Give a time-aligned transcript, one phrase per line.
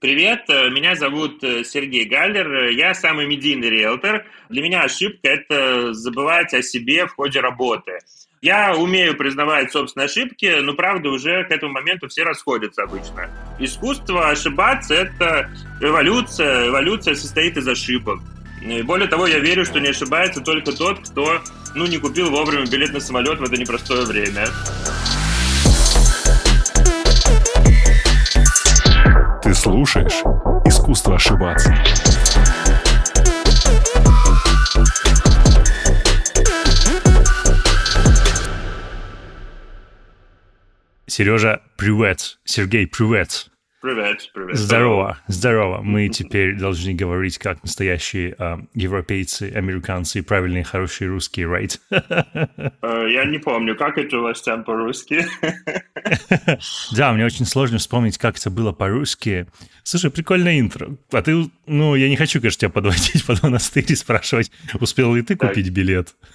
[0.00, 4.24] Привет, э, меня зовут э, Сергей Галлер, я самый медийный риэлтор.
[4.48, 7.98] Для меня ошибка– это забывать о себе в ходе работы.
[8.40, 13.28] Я умею признавать собственные ошибки, но, правда, уже к этому моменту все расходятся обычно.
[13.58, 15.50] Искусство ошибаться– это
[15.80, 16.68] эволюция.
[16.68, 18.20] Эволюция состоит из ошибок.
[18.62, 21.42] И более того, я верю, что не ошибается только тот, кто
[21.74, 24.46] ну, не купил вовремя билет на самолет в это непростое время.
[29.68, 30.22] Слушаешь
[30.64, 31.76] «Искусство ошибаться».
[41.06, 42.38] Сережа, привет.
[42.44, 43.50] Сергей, привет.
[43.80, 44.56] Привет, привет.
[44.56, 45.82] Здорово, здорово.
[45.82, 51.78] Мы теперь должны говорить как настоящие э, европейцы, американцы, правильные, хорошие русские, right?
[51.92, 55.24] Uh, я не помню, как это у вас там по-русски.
[56.96, 59.46] да, мне очень сложно вспомнить, как это было по-русски.
[59.84, 60.96] Слушай, прикольное интро.
[61.12, 65.22] А ты, ну, я не хочу, конечно, тебя подводить под монастырь и спрашивать, успел ли
[65.22, 66.16] ты купить билет?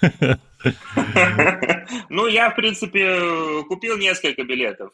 [2.08, 4.92] ну, я, в принципе, купил несколько билетов.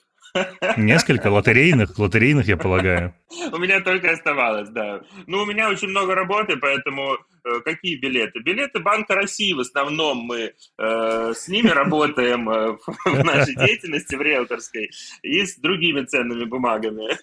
[0.76, 3.14] Несколько лотерейных, лотерейных, я полагаю.
[3.52, 5.00] У меня только оставалось, да.
[5.26, 8.40] Ну, у меня очень много работы, поэтому э, какие билеты?
[8.40, 14.22] Билеты Банка России в основном мы э, с ними работаем э, в нашей деятельности, в
[14.22, 14.90] риэлторской,
[15.22, 17.16] и с другими ценными бумагами.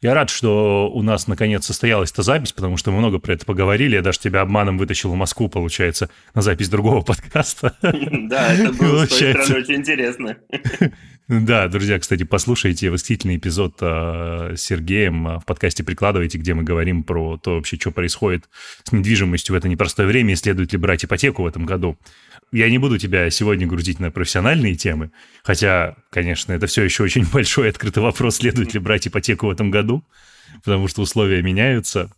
[0.00, 3.44] Я рад, что у нас наконец состоялась эта запись, потому что мы много про это
[3.44, 3.96] поговорили.
[3.96, 7.76] Я даже тебя обманом вытащил в Москву, получается, на запись другого подкаста.
[7.82, 10.36] Да, это было с той стороны очень интересно.
[11.28, 17.02] Да, друзья, кстати, послушайте восхитительный эпизод э, с Сергеем в подкасте «Прикладывайте», где мы говорим
[17.02, 18.48] про то вообще, что происходит
[18.84, 21.98] с недвижимостью в это непростое время и следует ли брать ипотеку в этом году.
[22.50, 25.10] Я не буду тебя сегодня грузить на профессиональные темы,
[25.42, 29.70] хотя, конечно, это все еще очень большой открытый вопрос, следует ли брать ипотеку в этом
[29.70, 30.02] году,
[30.64, 32.10] потому что условия меняются.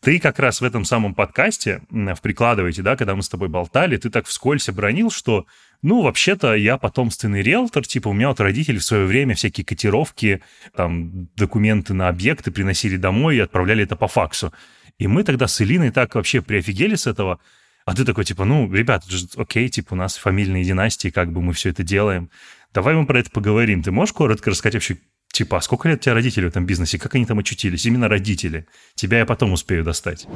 [0.00, 3.96] Ты как раз в этом самом подкасте, в «Прикладывайте», да, когда мы с тобой болтали,
[3.96, 5.46] ты так вскользь обронил, что
[5.82, 10.42] ну, вообще-то я потомственный риэлтор, типа у меня вот родители в свое время всякие котировки,
[10.76, 14.52] там, документы на объекты приносили домой и отправляли это по факсу.
[14.98, 17.40] И мы тогда с Илиной так вообще приофигели с этого,
[17.86, 19.04] а ты такой, типа, ну, ребят,
[19.36, 22.30] окей, типа, у нас фамильные династии, как бы мы все это делаем.
[22.74, 23.82] Давай мы про это поговорим.
[23.82, 24.98] Ты можешь коротко рассказать вообще,
[25.32, 26.98] типа, а сколько лет у тебя родители в этом бизнесе?
[26.98, 27.86] Как они там очутились?
[27.86, 28.66] Именно родители.
[28.94, 30.26] Тебя я потом успею достать.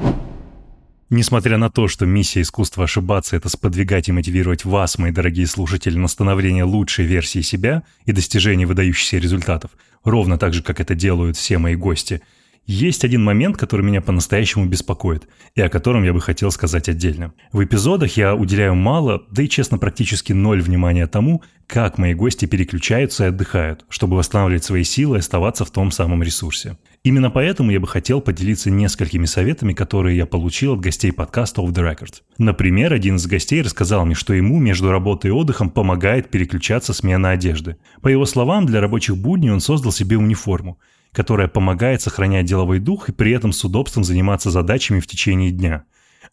[1.11, 5.97] Несмотря на то, что миссия искусства ошибаться– это сподвигать и мотивировать вас, мои дорогие слушатели,
[5.97, 9.71] на становление лучшей версии себя и достижение выдающихся результатов,
[10.03, 12.21] ровно так же, как это делают все мои гости–
[12.67, 17.33] есть один момент, который меня по-настоящему беспокоит, и о котором я бы хотел сказать отдельно.
[17.51, 22.45] В эпизодах я уделяю мало, да и честно практически ноль внимания тому, как мои гости
[22.45, 26.77] переключаются и отдыхают, чтобы восстанавливать свои силы и оставаться в том самом ресурсе.
[27.05, 31.69] Именно поэтому я бы хотел поделиться несколькими советами, которые я получил от гостей подкаста Off
[31.69, 32.23] the Record.
[32.39, 37.29] Например, один из гостей рассказал мне, что ему между работой и отдыхом помогает переключаться смена
[37.29, 37.77] одежды.
[38.01, 40.77] По его словам, для рабочих будней он создал себе униформу–
[41.15, 45.85] которая помогает сохранять деловой дух и при этом с удобством заниматься задачами в течение дня.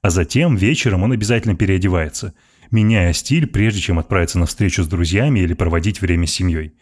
[0.03, 2.35] А затем вечером он обязательно переодевается,
[2.73, 6.75] меняя стиль, прежде чем отправиться на встречу с друзьями или проводить время с семьей.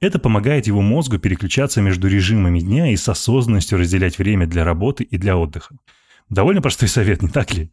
[0.00, 5.04] Это помогает его мозгу переключаться между режимами дня и с осознанностью разделять время для работы
[5.04, 5.76] и для отдыха.
[6.30, 7.70] Довольно простой совет, не так ли?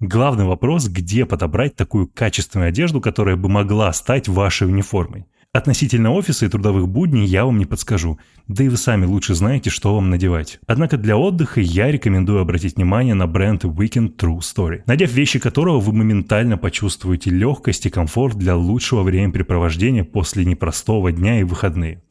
[0.00, 5.26] Главный вопрос, где подобрать такую качественную одежду, которая бы могла стать вашей униформой.
[5.56, 9.70] Относительно офиса и трудовых будней я вам не подскажу, да и вы сами лучше знаете,
[9.70, 10.60] что вам надевать.
[10.66, 15.80] Однако для отдыха я рекомендую обратить внимание на бренд Weekend True Story, надев вещи которого
[15.80, 22.02] вы моментально почувствуете легкость и комфорт для лучшего времяпрепровождения после непростого дня и выходные.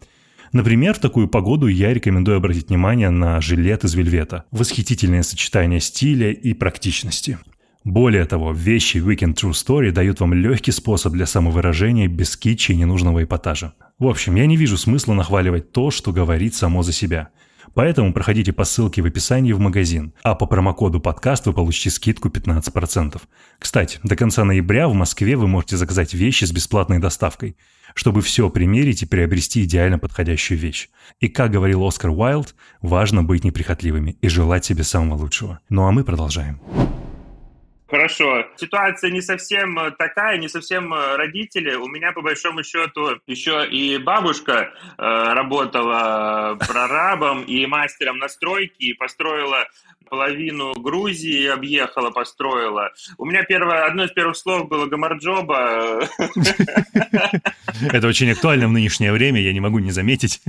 [0.51, 4.45] Например, в такую погоду я рекомендую обратить внимание на жилет из вельвета.
[4.49, 7.37] Восхитительное сочетание стиля и практичности.
[7.85, 12.75] Более того, вещи Weekend True Story дают вам легкий способ для самовыражения без китча и
[12.75, 13.75] ненужного эпатажа.
[13.99, 17.29] В общем, я не вижу смысла нахваливать то, что говорит само за себя.
[17.75, 22.29] Поэтому проходите по ссылке в описании в магазин, а по промокоду подкаст вы получите скидку
[22.29, 23.21] 15%.
[23.59, 27.55] Кстати, до конца ноября в Москве вы можете заказать вещи с бесплатной доставкой,
[27.93, 30.89] чтобы все примерить и приобрести идеально подходящую вещь.
[31.19, 35.59] И как говорил Оскар Уайлд, важно быть неприхотливыми и желать себе самого лучшего.
[35.69, 36.59] Ну а мы продолжаем.
[38.05, 38.45] Хорошо.
[38.57, 41.73] Ситуация не совсем э, такая, не совсем э, родители.
[41.73, 45.01] У меня, по большому счету, еще и бабушка э,
[45.33, 49.65] работала прорабом и мастером настройки, и построила
[50.07, 52.91] половину Грузии, объехала, построила.
[53.17, 56.07] У меня первое, одно из первых слов было гамарджоба.
[57.91, 60.41] Это очень актуально в нынешнее время, я не могу не заметить.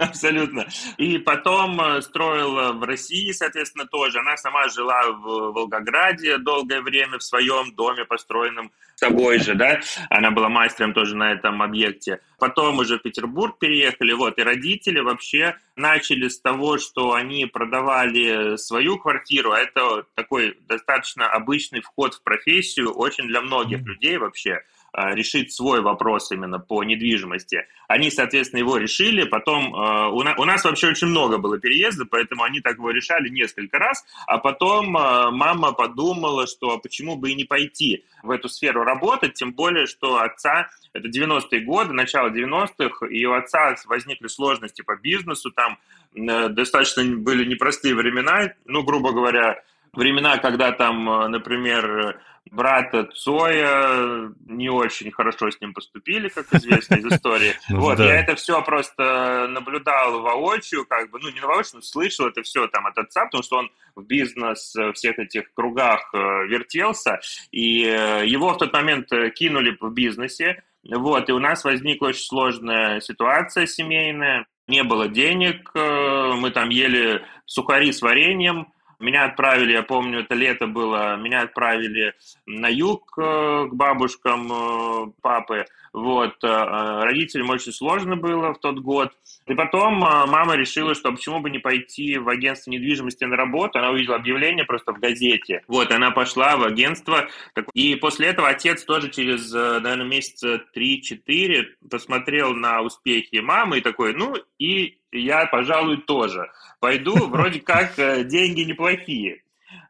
[0.00, 0.66] Абсолютно.
[0.96, 4.20] И потом э, строила в России, соответственно, тоже.
[4.20, 9.80] Она сама жила в Волгограде долгое время в своем доме, построенном собой же, да.
[10.10, 12.20] Она была мастером тоже на этом объекте.
[12.38, 14.38] Потом уже в Петербург переехали, вот.
[14.38, 19.52] И родители вообще начали с того, что они продавали свою квартиру.
[19.52, 24.62] А это такой достаточно обычный вход в профессию, очень для многих людей вообще.
[24.96, 27.66] А, решить свой вопрос именно по недвижимости.
[27.88, 29.24] Они, соответственно, его решили.
[29.24, 33.80] Потом а, у нас вообще очень много было переездов, поэтому они так его решали несколько
[33.80, 34.04] раз.
[34.28, 39.34] А потом а, мама подумала, что почему бы и не пойти в эту сферу работать,
[39.34, 44.94] тем более, что отца, это 90-е годы, начало 90-х, и у отца возникли сложности по
[44.94, 45.76] бизнесу, там
[46.14, 49.60] э, достаточно были непростые времена, ну, грубо говоря,
[49.96, 52.20] времена, когда там, э, например,
[52.50, 57.54] брата Цоя не очень хорошо с ним поступили, как известно из истории.
[57.68, 62.26] Ну вот, я это все просто наблюдал воочию, как бы, ну, не воочию, но слышал
[62.26, 66.18] это все там от отца, потому что он в бизнес в всех этих кругах э,
[66.46, 67.20] вертелся,
[67.50, 72.24] и э, его в тот момент кинули в бизнесе, вот, и у нас возникла очень
[72.24, 78.66] сложная ситуация семейная, не было денег, мы там ели сухари с вареньем,
[79.04, 82.14] меня отправили, я помню, это лето было, меня отправили
[82.46, 85.66] на юг э, к бабушкам э, папы.
[85.92, 89.12] Вот, э, родителям очень сложно было в тот год.
[89.46, 93.78] И потом мама решила, что почему бы не пойти в агентство недвижимости на работу.
[93.78, 95.62] Она увидела объявление просто в газете.
[95.68, 97.28] Вот, она пошла в агентство.
[97.74, 104.14] И после этого отец тоже через, наверное, месяца 3-4 посмотрел на успехи мамы и такой,
[104.14, 106.50] ну и я, пожалуй, тоже
[106.80, 107.14] пойду.
[107.28, 109.42] Вроде как деньги неплохие.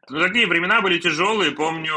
[0.09, 1.51] Ну, такие времена были тяжелые.
[1.51, 1.93] Помню,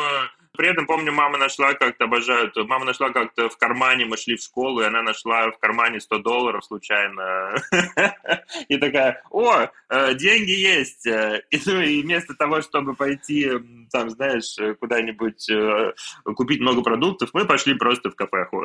[0.59, 4.43] при этом, помню, мама нашла как-то, обожают, мама нашла как-то в кармане, мы шли в
[4.43, 7.55] школу, и она нашла в кармане 100 долларов случайно.
[8.69, 11.07] И такая, о, э, деньги есть.
[11.07, 13.49] И, ну, и вместо того, чтобы пойти,
[13.93, 15.93] там, знаешь, куда-нибудь э,
[16.35, 18.65] купить много продуктов, мы пошли просто в кафеху.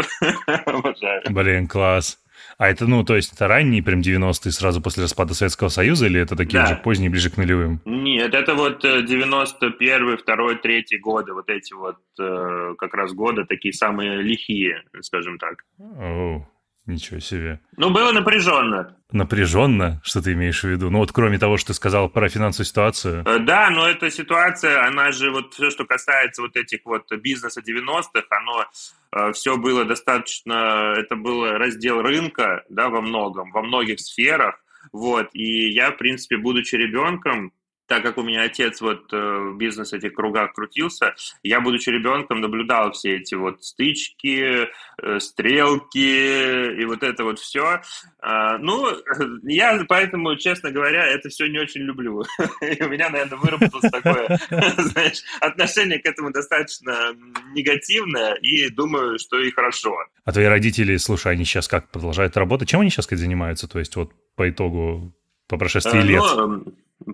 [1.29, 2.19] Блин, класс.
[2.57, 6.19] А это, ну, то есть это ранние прям 90-е, сразу после распада Советского Союза, или
[6.19, 6.65] это такие да.
[6.65, 7.81] уже поздние, ближе к нулевым?
[7.85, 13.73] Нет, это вот 91 2 3 годы, вот эти вот э, как раз годы, такие
[13.73, 15.63] самые лихие, скажем так.
[15.79, 16.45] О,
[16.85, 17.59] ничего себе.
[17.77, 18.97] Ну, было напряженно.
[19.11, 20.01] Напряженно?
[20.03, 20.89] Что ты имеешь в виду?
[20.89, 23.23] Ну, вот кроме того, что ты сказал про финансовую ситуацию.
[23.25, 27.61] Э, да, но эта ситуация, она же вот все, что касается вот этих вот бизнеса
[27.61, 28.65] 90-х, оно
[29.11, 34.55] э, все было достаточно, это был раздел рынка, да, во многом, во многих сферах,
[34.91, 37.53] вот, и я, в принципе, будучи ребенком,
[37.87, 42.41] так как у меня отец вот э, в бизнес этих кругах крутился, я, будучи ребенком,
[42.41, 44.67] наблюдал все эти вот стычки,
[45.01, 47.81] э, стрелки и вот это вот все.
[48.19, 48.87] А, ну,
[49.43, 52.23] я поэтому, честно говоря, это все не очень люблю.
[52.61, 57.13] И у меня, наверное, выработалось такое, знаешь, отношение к этому достаточно
[57.53, 59.97] негативное, и думаю, что и хорошо.
[60.25, 62.69] А твои родители, слушай, они сейчас как продолжают работать?
[62.69, 63.67] Чем они сейчас как занимаются?
[63.67, 65.13] То есть вот по итогу,
[65.47, 66.21] по прошествии э, лет?
[66.21, 66.65] Ну,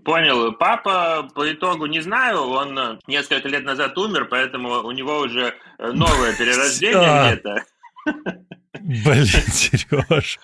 [0.03, 0.53] Понял.
[0.53, 5.55] Папа по итогу не знаю, он э, несколько лет назад умер, поэтому у него уже
[5.77, 7.65] э, новое перерождение где-то.
[8.81, 10.39] Блин, Сереж,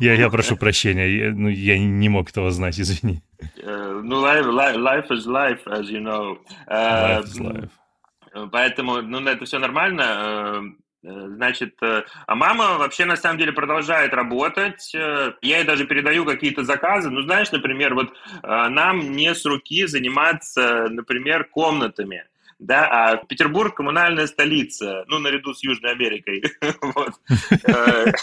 [0.00, 3.22] я, я прошу прощения, я, ну, я не мог этого знать, извини.
[3.62, 6.38] Uh, ну, life, life is life, as you know.
[6.66, 7.70] Uh, life is life.
[8.50, 10.74] Поэтому, ну, это все нормально.
[11.04, 14.92] Э, значит, э, а мама вообще на самом деле продолжает работать.
[14.94, 17.10] Э, я ей даже передаю какие-то заказы.
[17.10, 18.12] Ну, знаешь, например, вот
[18.42, 22.24] нам не с руки заниматься, например, комнатами
[22.58, 26.42] да, а Петербург коммунальная столица, ну, наряду с Южной Америкой,
[26.82, 27.12] вот.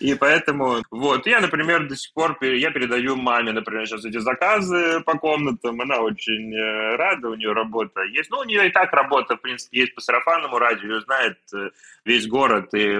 [0.00, 5.00] И поэтому, вот, я, например, до сих пор, я передаю маме, например, сейчас эти заказы
[5.00, 8.92] по комнатам, она очень э, рада, у нее работа есть, ну, у нее и так
[8.92, 11.70] работа, в принципе, есть по сарафанному радио, ее знает э,
[12.04, 12.94] весь город, и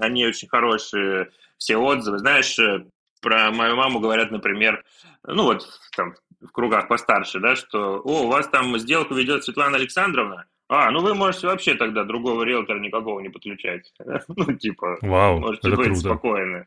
[0.00, 2.84] они очень хорошие, все отзывы, знаешь, э,
[3.22, 4.84] про мою маму говорят, например,
[5.24, 9.76] ну вот там в кругах постарше, да, что, о, у вас там сделку ведет Светлана
[9.76, 13.92] Александровна, а, ну вы можете вообще тогда другого риэлтора никакого не подключать.
[14.28, 16.00] Ну, типа, Вау, можете быть круто.
[16.00, 16.66] спокойны.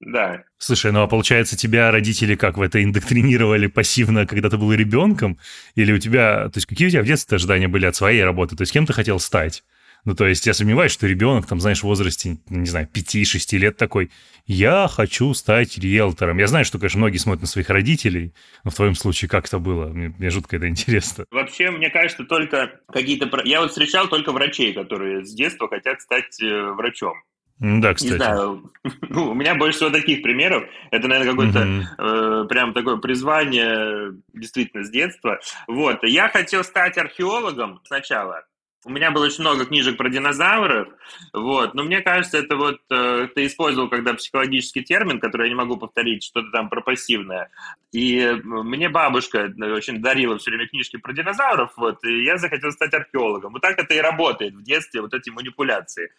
[0.00, 0.44] Да.
[0.58, 5.38] Слушай, ну а получается, тебя родители как в это индоктринировали пассивно, когда ты был ребенком?
[5.74, 8.56] Или у тебя, то есть какие у тебя в детстве ожидания были от своей работы?
[8.56, 9.62] То есть кем ты хотел стать?
[10.04, 13.76] Ну, то есть я сомневаюсь, что ребенок, там, знаешь, в возрасте, не знаю, 5-6 лет
[13.76, 14.10] такой,
[14.46, 16.38] я хочу стать риэлтором.
[16.38, 19.58] Я знаю, что, конечно, многие смотрят на своих родителей, но в твоем случае как это
[19.58, 19.88] было?
[19.88, 21.24] Мне, мне жутко это интересно.
[21.30, 23.30] Вообще, мне кажется, только какие-то...
[23.44, 27.14] Я вот встречал только врачей, которые с детства хотят стать э, врачом.
[27.60, 28.12] Да, кстати.
[28.12, 30.64] Не знаю, ну, у меня больше всего таких примеров.
[30.90, 32.44] Это, наверное, какое-то mm-hmm.
[32.44, 35.38] э, прям такое призвание действительно с детства.
[35.68, 38.44] Вот, я хотел стать археологом сначала.
[38.86, 40.88] У меня было очень много книжек про динозавров,
[41.34, 45.54] вот, но мне кажется, это вот э, ты использовал когда психологический термин, который я не
[45.54, 47.50] могу повторить, что-то там про пассивное.
[47.92, 52.72] И мне бабушка э, очень дарила все время книжки про динозавров, вот, и я захотел
[52.72, 53.52] стать археологом.
[53.52, 56.10] Вот так это и работает в детстве, вот эти манипуляции.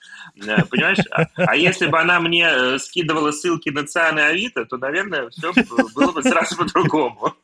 [0.46, 1.00] Э, понимаешь?
[1.10, 5.30] А, а если бы она мне э, скидывала ссылки на Циан и Авито, то, наверное,
[5.30, 5.52] все
[5.96, 7.36] было бы сразу по-другому.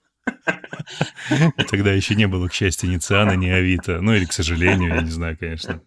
[1.69, 4.01] Тогда еще не было, к счастью, ни Циана, ни Авито.
[4.01, 5.81] Ну или, к сожалению, я не знаю, конечно.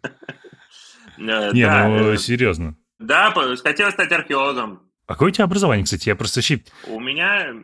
[1.19, 2.77] Э, не, ну, э, серьезно.
[2.99, 3.33] Да,
[3.63, 4.83] хотел стать археологом.
[5.07, 6.09] А какое у тебя образование, кстати?
[6.09, 6.41] Я просто...
[6.87, 7.55] У меня...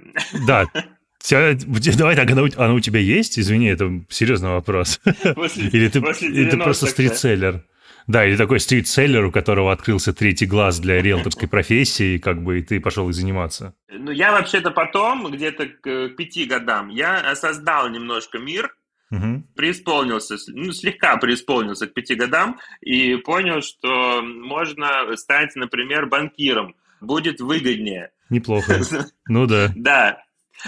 [0.47, 0.67] Да,
[1.31, 3.39] Давай так, оно, оно у тебя есть?
[3.39, 5.01] Извини, это серьезный вопрос.
[5.35, 7.65] После, или ты, ты просто стритселлер?
[8.07, 12.63] Да, или такой стрит-селлер, у которого открылся третий глаз для риэлторской профессии, как бы, и
[12.63, 13.75] ты пошел и заниматься.
[13.89, 18.77] Ну, я вообще-то потом, где-то к пяти годам, я создал немножко мир,
[19.11, 19.43] угу.
[19.57, 26.77] преисполнился, ну, слегка преисполнился к пяти годам, и понял, что можно стать, например, банкиром.
[27.01, 28.11] Будет выгоднее.
[28.31, 28.81] Неплохо.
[29.29, 29.73] Ну да.
[29.75, 30.23] Да.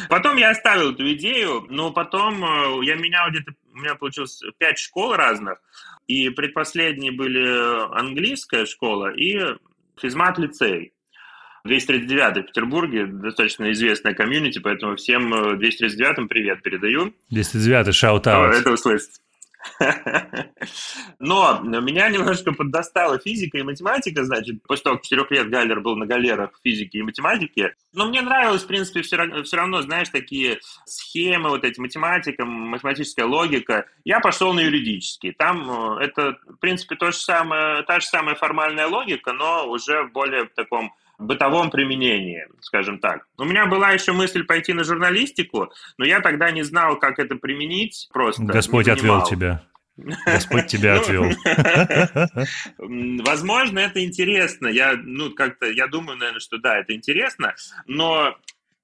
[0.09, 4.79] Потом я оставил эту идею, но потом э, я менял где-то, у меня получилось пять
[4.79, 5.59] школ разных,
[6.09, 9.39] и предпоследние были английская школа и
[10.01, 10.93] физмат-лицей.
[11.65, 17.13] 239 в Петербурге, достаточно известная комьюнити, поэтому всем 239-м э, привет передаю.
[17.31, 18.55] 239 shout-out.
[18.55, 19.21] Это услышать.
[21.19, 25.97] Но меня немножко поддостала физика и математика, значит, после того, как четырех лет Галлер был
[25.97, 27.75] на галерах физики и математики.
[27.93, 33.27] Но мне нравилось, в принципе, все все равно, знаешь, такие схемы, вот эти математика, математическая
[33.27, 33.87] логика.
[34.05, 35.33] Я пошел на юридический.
[35.33, 40.05] Там э, это, в принципе, то же самое, та же самая формальная логика, но уже
[40.05, 43.27] в более таком бытовом применении, скажем так.
[43.37, 47.37] У меня была еще мысль пойти на журналистику, но я тогда не знал, как это
[47.37, 48.43] применить просто.
[48.43, 49.65] Господь отвел тебя.
[49.97, 51.25] Господь тебя ну, отвел.
[53.25, 54.69] Возможно, это интересно.
[54.69, 57.55] Я, ну, как-то, я думаю, наверное, что да, это интересно,
[57.87, 58.37] но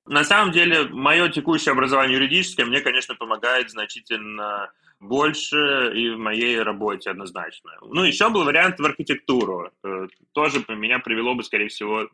[0.07, 6.61] на самом деле мое текущее образование юридическое мне, конечно, помогает значительно больше и в моей
[6.61, 7.73] работе однозначно.
[7.83, 9.71] Ну, еще был вариант в архитектуру.
[9.83, 12.09] Э, тоже меня привело бы, скорее всего,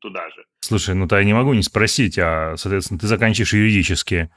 [0.00, 0.44] туда же.
[0.60, 4.30] Слушай, ну то я не могу не спросить, а, соответственно, ты заканчиваешь юридически.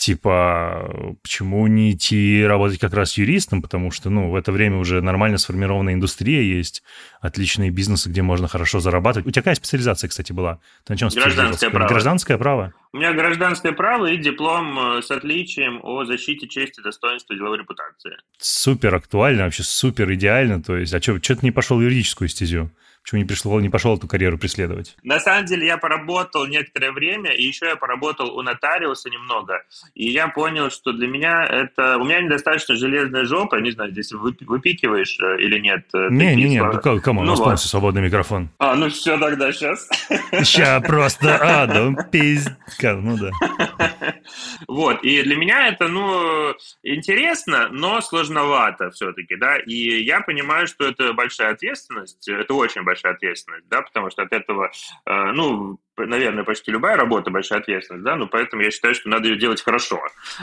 [0.00, 3.60] Типа, почему не идти работать как раз юристом?
[3.60, 6.82] Потому что, ну, в это время уже нормально сформированная индустрия есть,
[7.20, 9.26] отличные бизнесы, где можно хорошо зарабатывать.
[9.26, 10.58] У тебя какая специализация, кстати, была?
[10.86, 11.88] Ты на чем Гражданское право.
[11.88, 12.72] Гражданское право?
[12.94, 17.58] У меня гражданское право и диплом э, с отличием о защите чести, достоинства и деловой
[17.58, 18.12] репутации.
[18.38, 20.62] Супер актуально, вообще супер идеально.
[20.62, 22.70] То есть, а что, что ты не пошел в юридическую стезю?
[23.02, 24.96] Почему не, пришло, не пошел эту карьеру преследовать?
[25.02, 29.62] На самом деле я поработал некоторое время, и еще я поработал у нотариуса немного.
[29.94, 31.98] И я понял, что для меня это...
[31.98, 35.86] У меня недостаточно железная жопа, не знаю, здесь выпикиваешь э, или нет.
[35.94, 37.60] Э, не, не, не, ну кому, ну, у нас вот.
[37.60, 38.48] свободный микрофон.
[38.58, 39.88] А, ну все тогда, сейчас.
[40.30, 43.30] Сейчас просто, а, да, пиздка, ну да.
[44.68, 50.86] Вот, и для меня это, ну, интересно, но сложновато все-таки, да, и я понимаю, что
[50.86, 54.70] это большая ответственность, это очень большая ответственность, да, потому что от этого,
[55.06, 59.28] э, ну, наверное, почти любая работа большая ответственность, да, но поэтому я считаю, что надо
[59.28, 60.00] ее делать хорошо.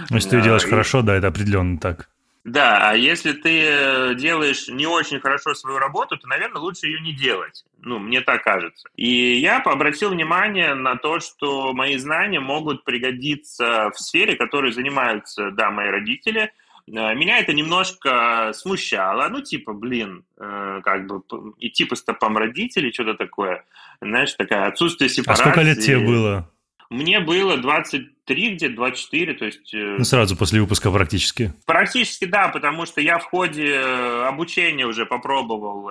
[0.09, 0.69] Ну, если ты ее делаешь и...
[0.69, 2.09] хорошо, да, это определенно так.
[2.47, 7.01] Да, а если ты э, делаешь не очень хорошо свою работу, то, наверное, лучше ее
[7.01, 7.65] не делать.
[7.81, 8.87] Ну, мне так кажется.
[8.95, 15.51] И я обратил внимание на то, что мои знания могут пригодиться в сфере, которой занимаются,
[15.51, 16.53] да, мои родители.
[16.87, 19.27] Э, меня это немножко смущало.
[19.29, 21.21] Ну, типа, блин, э, как бы
[21.59, 23.65] идти по стопам родителей, что-то такое.
[24.01, 25.43] Знаешь, такая отсутствие сепарации.
[25.43, 26.51] А сколько лет тебе было?
[26.89, 29.73] Мне было 23, где-то 24, то есть...
[29.73, 31.53] Э, ну, сразу после выпуска практически.
[31.65, 33.77] Практически, да, потому что я в ходе
[34.25, 35.89] обучения уже попробовал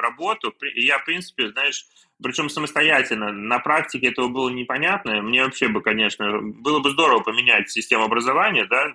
[0.00, 1.84] работу, и я, в принципе, знаешь,
[2.22, 3.32] причем самостоятельно.
[3.32, 5.20] На практике этого было непонятно.
[5.20, 8.92] Мне вообще бы, конечно, было бы здорово поменять систему образования, да,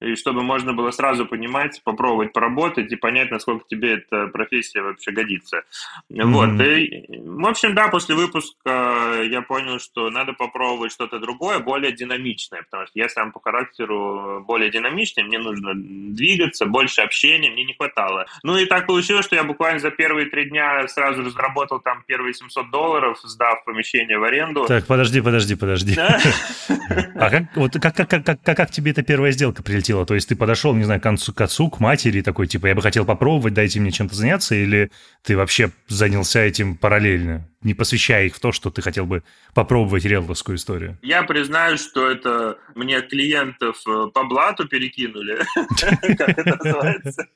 [0.00, 5.10] и чтобы можно было сразу понимать, попробовать поработать и понять, насколько тебе эта профессия вообще
[5.10, 5.62] годится.
[6.10, 6.24] Mm-hmm.
[6.24, 6.60] Вот.
[6.60, 12.62] И, в общем, да, после выпуска я понял, что надо попробовать что-то другое, более динамичное,
[12.62, 17.74] потому что я сам по характеру более динамичный, мне нужно двигаться, больше общения, мне не
[17.74, 18.26] хватало.
[18.42, 22.02] Ну и так получилось, что я буквально за первые три дня сразу же заработал там
[22.06, 24.64] первые 700 долларов, сдав помещение в аренду.
[24.66, 25.94] Так, подожди, подожди, подожди.
[25.98, 29.89] А как, тебе эта первая сделка прилетела?
[29.90, 30.06] Хватило?
[30.06, 32.74] То есть ты подошел, не знаю, к отцу, к отцу, к матери, такой, типа, я
[32.74, 34.90] бы хотел попробовать, дайте мне чем-то заняться, или
[35.22, 39.22] ты вообще занялся этим параллельно, не посвящая их в то, что ты хотел бы
[39.54, 40.98] попробовать риэлторскую историю?
[41.02, 45.38] Я признаю, что это мне клиентов э, по блату перекинули,
[46.16, 47.26] как это называется.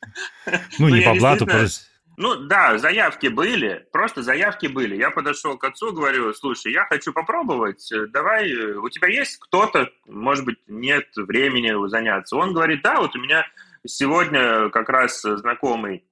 [0.78, 4.96] Ну, не по блату, просто ну да, заявки были, просто заявки были.
[4.96, 10.44] Я подошел к отцу, говорю, слушай, я хочу попробовать, давай, у тебя есть кто-то, может
[10.44, 12.36] быть, нет времени заняться.
[12.36, 13.46] Он говорит, да, вот у меня
[13.86, 16.04] сегодня как раз знакомый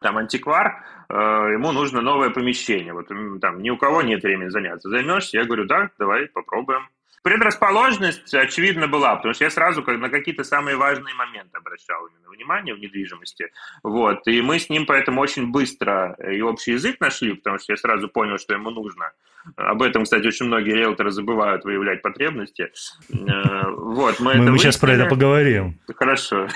[0.00, 2.92] там антиквар, э, ему нужно новое помещение.
[2.92, 3.08] Вот
[3.40, 4.88] там ни у кого нет времени заняться.
[4.88, 5.38] Займешься?
[5.38, 6.88] Я говорю, да, давай попробуем.
[7.22, 12.74] Предрасположенность, очевидно, была, потому что я сразу на какие-то самые важные моменты обращал именно внимание
[12.74, 13.46] в недвижимости.
[13.82, 14.26] Вот.
[14.26, 18.08] И мы с ним поэтому очень быстро и общий язык нашли, потому что я сразу
[18.08, 19.12] понял, что ему нужно.
[19.56, 22.70] Об этом, кстати, очень многие риэлторы забывают выявлять потребности.
[23.10, 25.80] Э, вот, мы, мы, мы сейчас про это поговорим.
[25.96, 26.48] Хорошо.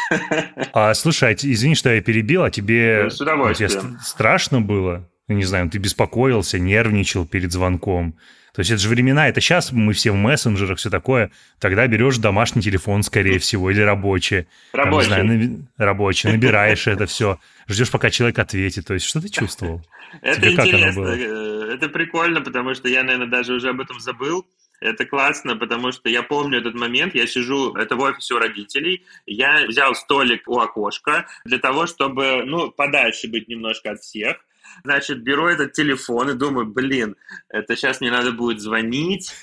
[0.73, 3.71] А слушай, а извини, что я перебил, а тебе, С удовольствием.
[3.71, 5.09] тебе страшно было?
[5.29, 8.19] Не знаю, ты беспокоился, нервничал перед звонком.
[8.53, 11.31] То есть это же времена, это сейчас мы все в мессенджерах, все такое.
[11.59, 14.47] Тогда берешь домашний телефон, скорее всего, или рабочий.
[14.73, 15.09] Рабочий.
[15.09, 18.87] Там, знаю, рабочий, набираешь это все, ждешь, пока человек ответит.
[18.87, 19.83] То есть что ты чувствовал?
[20.21, 24.47] Это интересно, э, это прикольно, потому что я, наверное, даже уже об этом забыл.
[24.79, 29.07] Это классно, потому что я помню этот момент, я сижу, это в офисе у родителей,
[29.25, 34.45] я взял столик у окошка для того, чтобы, ну, подальше быть немножко от всех,
[34.85, 37.17] Значит, беру этот телефон и думаю, блин,
[37.49, 39.35] это сейчас мне надо будет звонить,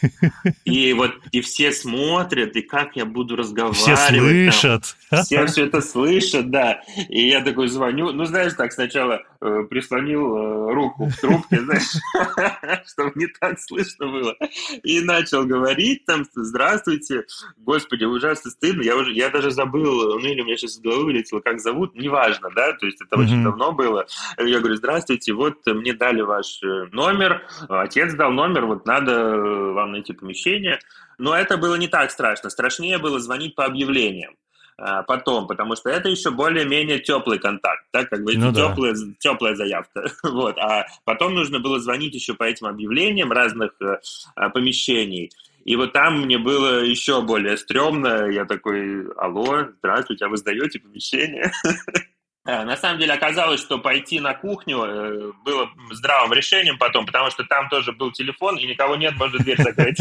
[0.66, 3.80] и вот и все смотрят, и как я буду разговаривать.
[3.80, 4.96] Все слышат.
[5.10, 5.24] Там.
[5.24, 6.82] Все все это слышат, да.
[7.10, 12.84] И я такой звоню, ну, знаешь, так сначала э, прислонил э, руку в трубке, знаешь,
[12.88, 14.36] чтобы не так слышно было.
[14.84, 17.26] И начал говорить там, здравствуйте,
[17.58, 21.06] господи, ужасно стыдно, я уже, я даже забыл, ну, или у меня сейчас из головы
[21.06, 24.06] вылетело, как зовут, неважно, да, то есть это очень давно было.
[24.38, 29.12] Я говорю, здравствуйте, здравствуйте, вот мне дали ваш э, номер, отец дал номер, вот надо
[29.12, 30.80] э, вам найти помещение.
[31.18, 32.50] Но это было не так страшно.
[32.50, 34.36] Страшнее было звонить по объявлениям
[34.78, 39.14] а, потом, потому что это еще более-менее теплый контакт, так как бы ну, теплая, да.
[39.20, 40.10] теплая заявка.
[40.24, 40.58] вот.
[40.58, 44.00] А потом нужно было звонить еще по этим объявлениям разных э,
[44.36, 45.32] а, помещений.
[45.66, 48.30] И вот там мне было еще более стрёмно.
[48.32, 51.52] Я такой, алло, здравствуйте, а вы сдаете помещение?
[52.46, 57.30] Э, на самом деле оказалось, что пойти на кухню э, было здравым решением потом, потому
[57.32, 60.00] что там тоже был телефон, и никого нет, можно дверь закрыть.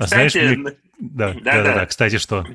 [0.00, 0.58] А кстати,
[0.98, 2.46] да, да, да, кстати, что?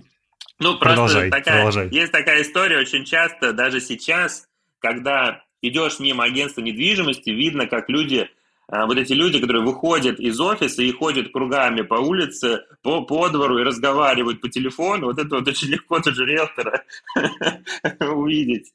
[0.60, 4.48] Ну, просто такая, есть такая история очень часто, даже сейчас,
[4.80, 8.30] когда идешь мимо агентства недвижимости, видно, как люди
[8.70, 13.60] вот эти люди, которые выходят из офиса и ходят кругами по улице, по, по двору
[13.60, 16.84] и разговаривают по телефону, вот это вот очень легко тоже риэлтора
[18.14, 18.74] увидеть.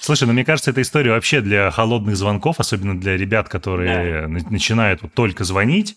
[0.00, 4.28] Слушай, ну мне кажется, эта история вообще для холодных звонков, особенно для ребят, которые да.
[4.50, 5.96] начинают вот только звонить.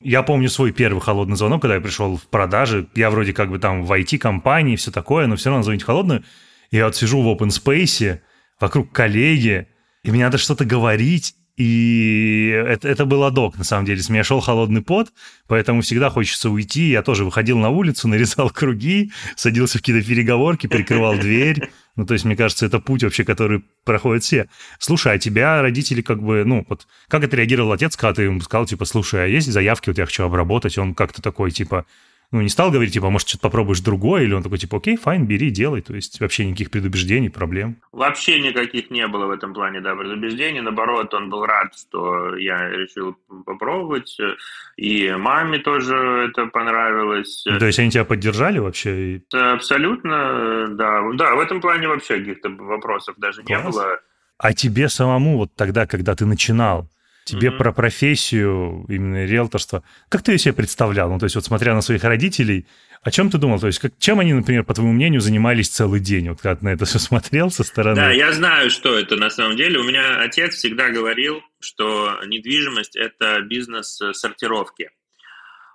[0.00, 2.88] Я помню свой первый холодный звонок, когда я пришел в продажи.
[2.94, 6.24] Я вроде как бы там в IT-компании, все такое, но все равно звонить холодную.
[6.70, 8.20] Я вот сижу в open space,
[8.60, 9.68] вокруг коллеги,
[10.02, 14.02] и мне надо что-то говорить, и это, это был адок, на самом деле.
[14.02, 15.12] С меня шел холодный пот,
[15.46, 16.90] поэтому всегда хочется уйти.
[16.90, 21.70] Я тоже выходил на улицу, нарезал круги, садился в какие-то переговорки, прикрывал дверь.
[21.96, 24.48] Ну, то есть, мне кажется, это путь вообще, который проходят все.
[24.78, 28.40] Слушай, а тебя родители как бы, ну, вот как это реагировал отец, когда ты ему
[28.42, 30.76] сказал, типа, слушай, а есть заявки, вот я хочу обработать?
[30.76, 31.86] Он как-то такой, типа,
[32.32, 35.26] ну, не стал говорить, типа, может, что-то попробуешь другое, или он такой, типа, окей, fine,
[35.26, 37.76] бери, делай, то есть вообще никаких предубеждений, проблем?
[37.92, 42.68] Вообще никаких не было в этом плане, да, предубеждений, наоборот, он был рад, что я
[42.68, 44.18] решил попробовать,
[44.76, 47.44] и маме тоже это понравилось.
[47.46, 49.20] Ну, то есть они тебя поддержали вообще?
[49.32, 53.64] Абсолютно, да, да, в этом плане вообще каких-то вопросов даже Класс.
[53.64, 54.00] не было.
[54.38, 56.90] А тебе самому вот тогда, когда ты начинал,
[57.26, 57.58] тебе mm-hmm.
[57.58, 59.82] про профессию именно риэлторство.
[60.08, 61.10] Как ты ее себе представлял?
[61.10, 62.66] Ну, то есть вот смотря на своих родителей,
[63.02, 63.58] о чем ты думал?
[63.60, 66.28] То есть как, чем они, например, по твоему мнению, занимались целый день?
[66.28, 67.96] Вот когда ты на это все смотрел со стороны.
[67.96, 69.78] Да, я знаю, что это на самом деле.
[69.78, 74.90] У меня отец всегда говорил, что недвижимость– это бизнес сортировки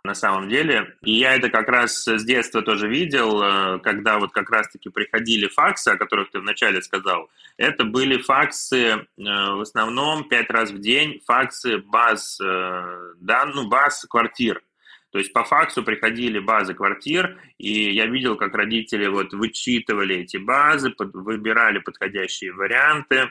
[0.04, 0.96] на самом деле.
[1.04, 5.48] И я это как раз с детства тоже видел, э, когда вот как раз-таки приходили
[5.48, 7.30] факсы, о которых ты вначале сказал.
[7.58, 13.68] Это были факсы э, в основном пять раз в день, факсы баз, э, да, ну,
[13.68, 14.62] баз квартир.
[15.12, 20.38] То есть по факсу приходили базы квартир, и я видел, как родители вот вычитывали эти
[20.38, 23.30] базы, выбирали подходящие варианты,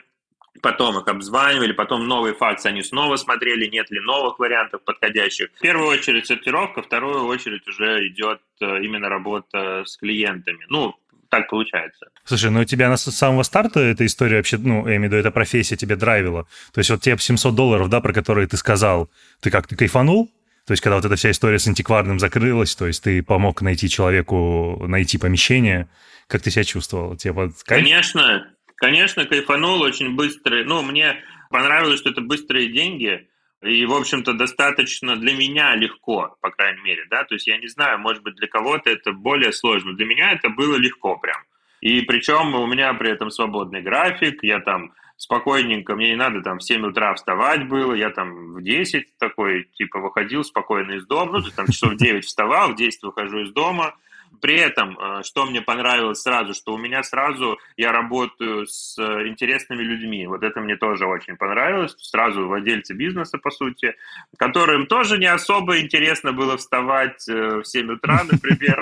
[0.61, 5.49] потом их обзванивали, потом новые факсы они снова смотрели, нет ли новых вариантов подходящих.
[5.55, 10.65] В первую очередь сортировка, в вторую очередь уже идет э, именно работа с клиентами.
[10.69, 10.95] Ну,
[11.29, 12.07] так получается.
[12.25, 15.15] Слушай, ну у тебя с самого старта эта история вообще, ну, я имею в виду,
[15.15, 16.43] эта профессия тебе драйвила.
[16.73, 19.09] То есть вот те 700 долларов, да, про которые ты сказал,
[19.39, 20.29] ты как, ты кайфанул?
[20.67, 23.89] То есть когда вот эта вся история с антикварным закрылась, то есть ты помог найти
[23.89, 25.89] человеку, найти помещение,
[26.27, 27.15] как ты себя чувствовал?
[27.15, 27.83] Тебе вот кайф?
[27.83, 28.47] Конечно,
[28.81, 30.63] конечно, кайфанул очень быстро.
[30.65, 33.29] Ну, мне понравилось, что это быстрые деньги,
[33.61, 37.67] и, в общем-то, достаточно для меня легко, по крайней мере, да, то есть я не
[37.67, 41.37] знаю, может быть, для кого-то это более сложно, для меня это было легко прям.
[41.79, 46.57] И причем у меня при этом свободный график, я там спокойненько, мне не надо там
[46.57, 51.39] в 7 утра вставать было, я там в 10 такой, типа, выходил спокойно из дома,
[51.39, 53.93] ну, там часов в 9 вставал, в 10 выхожу из дома,
[54.39, 59.27] при этом, э, что мне понравилось сразу, что у меня сразу я работаю с э,
[59.27, 60.25] интересными людьми.
[60.27, 61.95] Вот это мне тоже очень понравилось.
[61.97, 63.95] Сразу владельцы бизнеса, по сути,
[64.37, 68.81] которым тоже не особо интересно было вставать э, в 7 утра, например.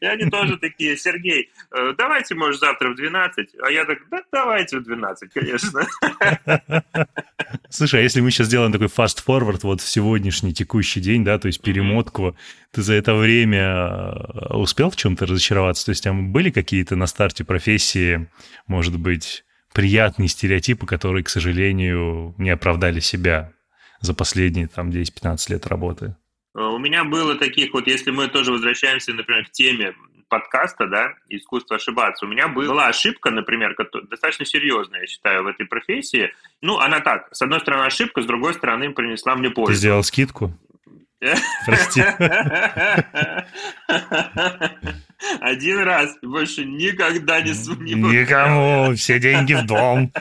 [0.00, 1.50] И они тоже такие, Сергей,
[1.96, 3.48] давайте, может, завтра в 12.
[3.62, 5.86] А я так, да, давайте в 12, конечно.
[7.70, 11.48] Слушай, а если мы сейчас сделаем такой fast-forward вот в сегодняшний текущий день, да, то
[11.48, 12.36] есть перемотку,
[12.70, 14.13] ты за это время
[14.50, 15.86] успел в чем-то разочароваться?
[15.86, 18.28] То есть там были какие-то на старте профессии,
[18.66, 23.52] может быть, приятные стереотипы, которые, к сожалению, не оправдали себя
[24.00, 26.16] за последние там 10-15 лет работы?
[26.56, 29.94] Э, у меня было таких вот, если мы тоже возвращаемся, например, к теме
[30.28, 32.24] подкаста, да, искусство ошибаться.
[32.24, 33.76] У меня была ошибка, например,
[34.08, 36.32] достаточно серьезная, я считаю, в этой профессии.
[36.60, 39.72] Ну, она так, с одной стороны ошибка, с другой стороны принесла мне пользу.
[39.72, 40.52] Ты сделал скидку?
[41.66, 42.02] Прости.
[45.40, 50.12] Один раз, больше никогда не Никому, все деньги в дом.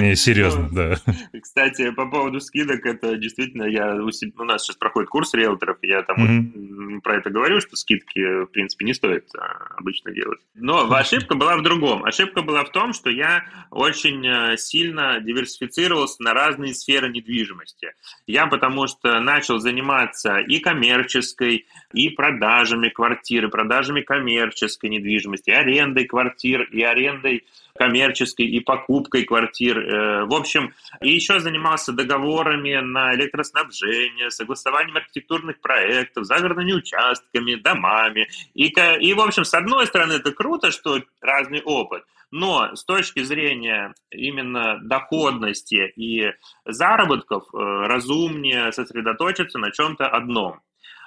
[0.00, 0.96] Не, серьезно, да.
[1.40, 7.00] Кстати, по поводу скидок, это действительно, я у, нас сейчас проходит курс риэлторов, я там
[7.02, 10.40] про это говорю, что скидки, в принципе, не стоит а, обычно делать.
[10.54, 12.04] Но ошибка была в другом.
[12.04, 17.92] Ошибка была в том, что я очень э, сильно диверсифицировался на разные сферы недвижимости.
[18.26, 23.71] Я потому что начал заниматься и коммерческой, и продажами квартиры, продажами
[24.02, 29.78] коммерческой недвижимости, арендой квартир, и арендой коммерческой и покупкой квартир.
[29.78, 38.28] Э, в общем, и еще занимался договорами на электроснабжение, согласованием архитектурных проектов, загородными участками, домами.
[38.54, 43.22] И, и, в общем, с одной стороны, это круто, что разный опыт, но с точки
[43.22, 46.32] зрения именно доходности и
[46.64, 50.60] заработков э, разумнее сосредоточиться на чем-то одном.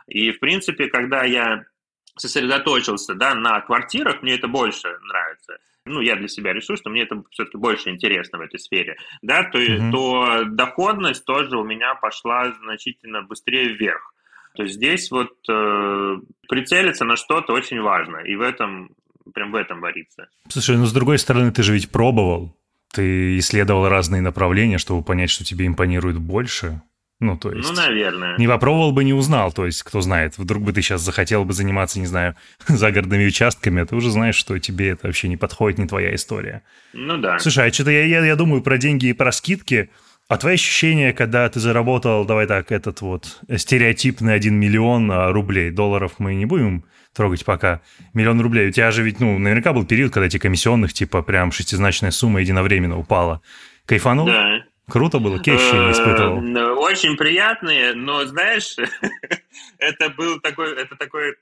[0.07, 1.65] И, в принципе, когда я
[2.17, 5.57] сосредоточился да, на квартирах, мне это больше нравится.
[5.85, 9.43] Ну, я для себя решил, что мне это все-таки больше интересно в этой сфере, да,
[9.43, 9.91] то, mm-hmm.
[9.91, 14.13] то доходность тоже у меня пошла значительно быстрее вверх.
[14.55, 18.89] То есть здесь вот э, прицелиться на что-то очень важно, и в этом,
[19.33, 20.27] прям в этом варится.
[20.47, 22.55] Слушай, ну с другой стороны, ты же ведь пробовал,
[22.91, 26.81] ты исследовал разные направления, чтобы понять, что тебе импонирует больше.
[27.21, 27.69] Ну, то есть...
[27.69, 28.37] Ну, наверное.
[28.37, 29.51] Не попробовал бы, не узнал.
[29.53, 32.35] То есть, кто знает, вдруг бы ты сейчас захотел бы заниматься, не знаю,
[32.67, 36.63] загородными участками, а ты уже знаешь, что тебе это вообще не подходит, не твоя история.
[36.93, 37.39] Ну да.
[37.39, 39.89] Слушай, а что-то я, я, я думаю про деньги и про скидки.
[40.27, 45.69] А твои ощущения, когда ты заработал, давай так, этот вот стереотипный 1 миллион а, рублей,
[45.69, 47.81] долларов мы не будем трогать пока,
[48.13, 48.69] миллион рублей.
[48.69, 52.41] У тебя же ведь, ну, наверняка был период, когда эти комиссионных, типа, прям шестизначная сумма
[52.41, 53.41] единовременно упала.
[53.85, 54.25] Кайфанул?
[54.25, 54.63] Да.
[54.87, 55.37] Круто было?
[55.37, 56.79] Какие ощущения испытывал?
[56.79, 58.75] Очень приятные, но, знаешь,
[59.79, 61.35] это был такой, это такой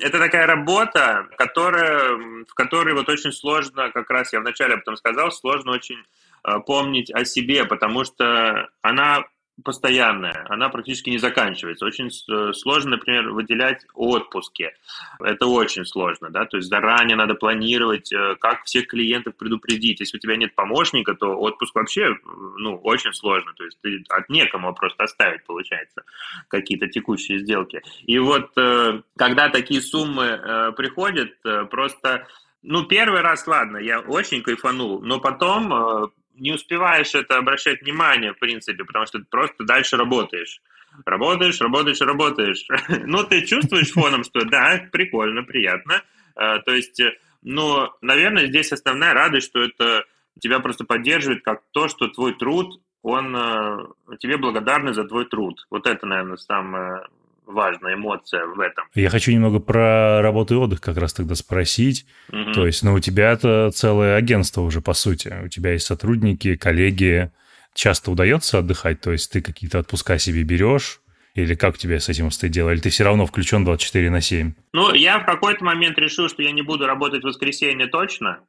[0.00, 4.96] это такая работа, которая, в которой вот очень сложно, как раз я вначале об этом
[4.96, 5.96] сказал, сложно очень
[6.44, 9.24] э, помнить о себе, потому что она
[9.64, 11.86] постоянная, она практически не заканчивается.
[11.86, 14.72] Очень э, сложно, например, выделять отпуски.
[15.20, 20.00] Это очень сложно, да, то есть заранее надо планировать, э, как всех клиентов предупредить.
[20.00, 22.16] Если у тебя нет помощника, то отпуск вообще,
[22.58, 26.02] ну, очень сложно, то есть ты от некому просто оставить, получается,
[26.48, 27.82] какие-то текущие сделки.
[28.06, 31.30] И вот э, когда такие суммы приходят,
[31.70, 32.26] просто
[32.62, 38.38] ну, первый раз, ладно, я очень кайфанул, но потом не успеваешь это обращать внимание, в
[38.38, 40.60] принципе, потому что ты просто дальше работаешь.
[41.06, 42.66] Работаешь, работаешь, работаешь.
[43.06, 46.02] ну, ты чувствуешь фоном, что да, прикольно, приятно.
[46.34, 47.00] А, то есть,
[47.42, 50.04] ну, наверное, здесь основная радость, что это
[50.40, 55.66] тебя просто поддерживает как то, что твой труд, он а, тебе благодарны за твой труд.
[55.70, 57.06] Вот это, наверное, самое
[57.52, 58.84] важная эмоция в этом.
[58.94, 62.06] Я хочу немного про работу и отдых как раз тогда спросить.
[62.30, 62.52] Угу.
[62.52, 65.34] То есть, ну, у тебя это целое агентство уже, по сути.
[65.44, 67.30] У тебя есть сотрудники, коллеги.
[67.74, 69.00] Часто удается отдыхать?
[69.00, 71.00] То есть ты какие-то отпуска себе берешь?
[71.34, 72.70] Или как у тебя с этим стоит дело?
[72.70, 74.52] Или ты все равно включен 24 на 7?
[74.72, 78.40] Ну, я в какой-то момент решил, что я не буду работать в воскресенье точно,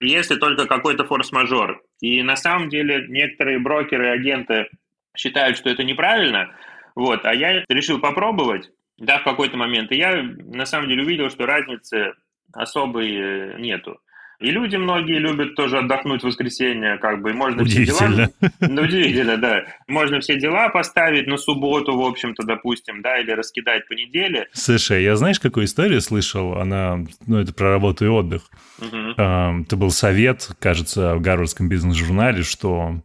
[0.00, 1.82] если только какой-то форс-мажор.
[2.00, 4.68] И на самом деле некоторые брокеры и агенты
[5.16, 6.54] считают, что это неправильно,
[6.94, 11.30] вот, а я решил попробовать, да, в какой-то момент, и я на самом деле увидел,
[11.30, 12.14] что разницы
[12.52, 13.98] особой э, нету.
[14.40, 18.30] И люди многие любят тоже отдохнуть в воскресенье, как бы, можно все дела...
[18.60, 19.66] Ну, удивительно, да.
[19.86, 24.48] Можно все дела поставить на субботу, в общем-то, допустим, да, или раскидать по неделе.
[24.54, 26.56] Слушай, я знаешь, какую историю слышал?
[26.56, 28.50] Она, ну, это про работу и отдых.
[28.78, 29.12] Угу.
[29.12, 33.02] Это был совет, кажется, в Гарвардском бизнес-журнале, что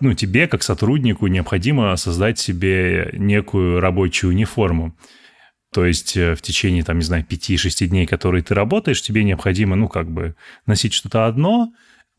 [0.00, 4.96] ну, тебе, как сотруднику, необходимо создать себе некую рабочую униформу.
[5.72, 9.74] То есть э, в течение, там, не знаю, 5-6 дней, которые ты работаешь, тебе необходимо,
[9.74, 11.72] ну, как бы носить что-то одно,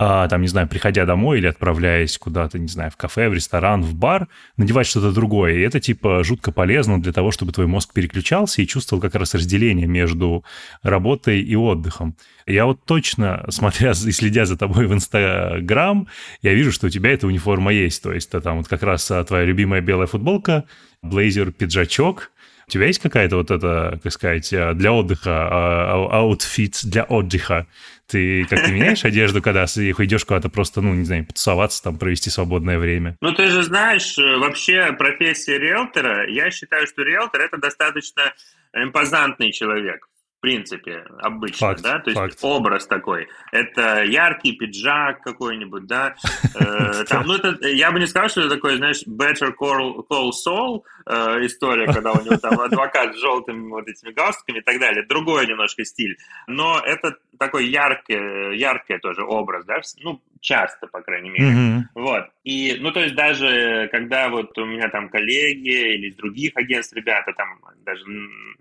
[0.06, 3.84] а, там, не знаю, приходя домой или отправляясь куда-то, не знаю, в кафе, в ресторан,
[3.84, 5.54] в бар, надевать что-то другое.
[5.54, 9.34] И это, типа, жутко полезно для того, чтобы твой мозг переключался и чувствовал как раз
[9.34, 10.44] разделение между
[10.82, 12.18] работой и отдыхом.
[12.46, 16.10] Я вот точно, смотря и следя за тобой в Инстаграм,
[16.42, 18.04] я вижу, что у тебя эта униформа есть.
[18.04, 20.66] То есть там вот как раз а, твоя любимая белая футболка,
[21.02, 22.32] блейзер, пиджачок,
[22.68, 27.68] у тебя есть какая-то вот это, как сказать, э, для отдыха, outfit для отдыха?
[28.08, 32.78] Ты как-то меняешь одежду, когда идешь куда-то просто, ну, не знаю, потусоваться, там, провести свободное
[32.80, 33.18] время?
[33.22, 38.34] Ну, ты же знаешь, э, вообще профессия риэлтора, я считаю, что риэлтор– это достаточно
[38.74, 40.08] импозантный человек
[40.44, 42.38] принципе, обычно, факт, да, то есть факт.
[42.42, 43.30] образ такой.
[43.54, 46.16] Это яркий пиджак какой-нибудь, да,
[46.56, 50.32] э, там, ну, это, я бы не сказал, что это такой, знаешь, Better Call, Call
[50.32, 54.80] Saul э, история, когда у него там адвокат с желтыми вот этими галстуками и так
[54.80, 61.02] далее, другой немножко стиль, но это такой яркий, яркий тоже образ, да, ну, часто, по
[61.02, 61.82] крайней мере, mm-hmm.
[61.96, 66.52] вот, и, ну, то есть даже когда вот у меня там коллеги или из других
[66.56, 68.04] агентств ребята там даже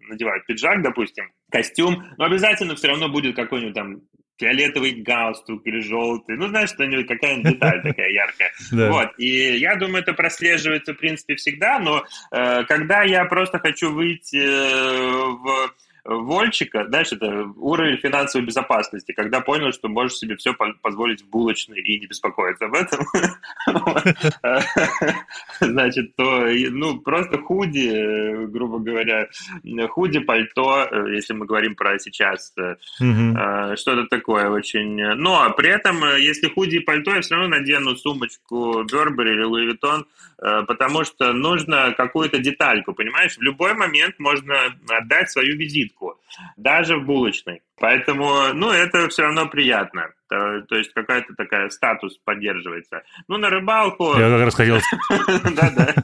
[0.08, 4.00] надевают пиджак, допустим, костюм, но обязательно все равно будет какой-нибудь там
[4.42, 8.52] фиолетовый галстук или желтый, ну, знаешь, что-нибудь, какая-нибудь деталь такая яркая.
[8.72, 13.92] Вот, и я думаю, это прослеживается, в принципе, всегда, но э, когда я просто хочу
[13.92, 15.72] выйти э, в
[16.04, 21.80] Вольчика, знаешь, это уровень финансовой безопасности, когда понял, что можешь себе все позволить в булочной
[21.80, 23.06] и не беспокоиться об этом.
[25.60, 29.28] Значит, то, ну, просто худи, грубо говоря,
[29.90, 32.74] худи, пальто, если мы говорим про сейчас, э,
[33.76, 35.00] что-то такое очень...
[35.14, 40.04] Но при этом, если худи и пальто, я все равно надену сумочку Burberry или Vuitton,
[40.42, 43.36] э, потому что нужно какую-то детальку, понимаешь?
[43.36, 44.56] В любой момент можно
[44.88, 46.20] отдать свою визитку скидку,
[46.56, 47.62] даже в булочной.
[47.78, 50.10] Поэтому, ну, это все равно приятно.
[50.28, 53.02] То, то есть какая-то такая статус поддерживается.
[53.28, 54.16] Ну, на рыбалку...
[54.18, 54.78] Я как раз хотел...
[55.56, 55.94] Да-да.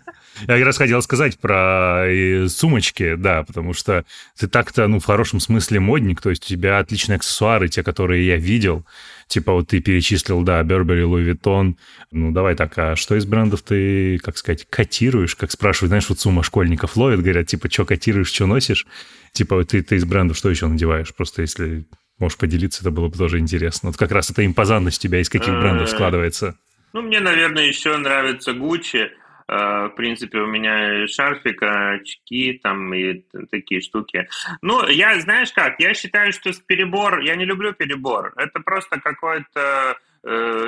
[0.43, 2.07] Я как раз хотел сказать про
[2.49, 4.05] сумочки, да, потому что
[4.39, 8.27] ты так-то, ну, в хорошем смысле модник, то есть у тебя отличные аксессуары, те, которые
[8.27, 8.85] я видел.
[9.29, 11.75] Типа вот ты перечислил, да, Burberry, Louis Vuitton.
[12.11, 15.37] Ну, давай так, а что из брендов ты, как сказать, котируешь?
[15.37, 18.87] Как спрашивают, знаешь, вот сумма школьников ловит, говорят, типа, что котируешь, что носишь?
[19.33, 21.15] Типа, ты, ты из брендов что еще надеваешь?
[21.15, 21.87] Просто если
[22.19, 23.91] можешь поделиться, это было бы тоже интересно.
[23.91, 26.57] Вот как раз эта импозантность тебя из каких брендов э, складывается?
[26.95, 29.09] Ну, мне, наверное, еще нравится Gucci.
[29.49, 34.29] Э, в принципе, у меня шарфик, очки там и такие штуки.
[34.63, 38.33] Ну, я, знаешь как, я считаю, что перебор, я не люблю перебор.
[38.37, 39.95] Это просто какой-то Э,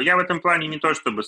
[0.03, 1.23] я в этом плане не то, чтобы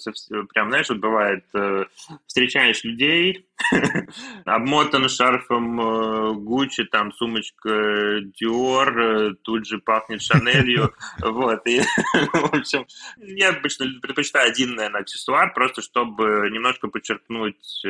[0.52, 1.84] прям, знаешь, вот бывает, э,
[2.26, 3.46] встречаешь людей,
[4.44, 11.80] обмотан шарфом э, Гуччи, там сумочка Dior, тут же пахнет Шанелью, вот, и,
[12.14, 12.86] в общем,
[13.18, 17.82] я обычно предпочитаю один, наверное, аксессуар, просто чтобы немножко подчеркнуть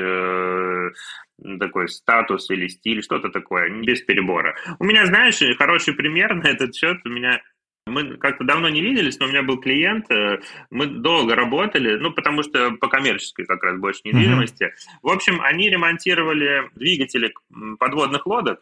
[1.58, 4.54] такой статус или стиль, что-то такое, без перебора.
[4.78, 7.40] У меня, знаешь, хороший пример на этот счет, у меня
[7.86, 10.40] мы как-то давно не виделись, но у меня был клиент, э,
[10.70, 14.64] мы долго работали, ну, потому что по коммерческой как раз больше недвижимости.
[14.64, 14.98] Mm-hmm.
[15.02, 17.34] В общем, они ремонтировали двигатели
[17.78, 18.60] подводных лодок,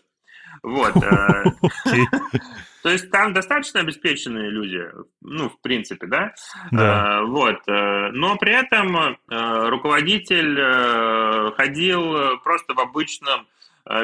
[0.63, 0.97] вот.
[0.97, 1.45] Э,
[2.83, 4.87] то есть там достаточно обеспеченные люди,
[5.21, 6.33] ну, в принципе, да?
[6.71, 7.21] да.
[7.21, 7.61] Э, вот.
[7.67, 13.47] Но при этом руководитель ходил просто в обычном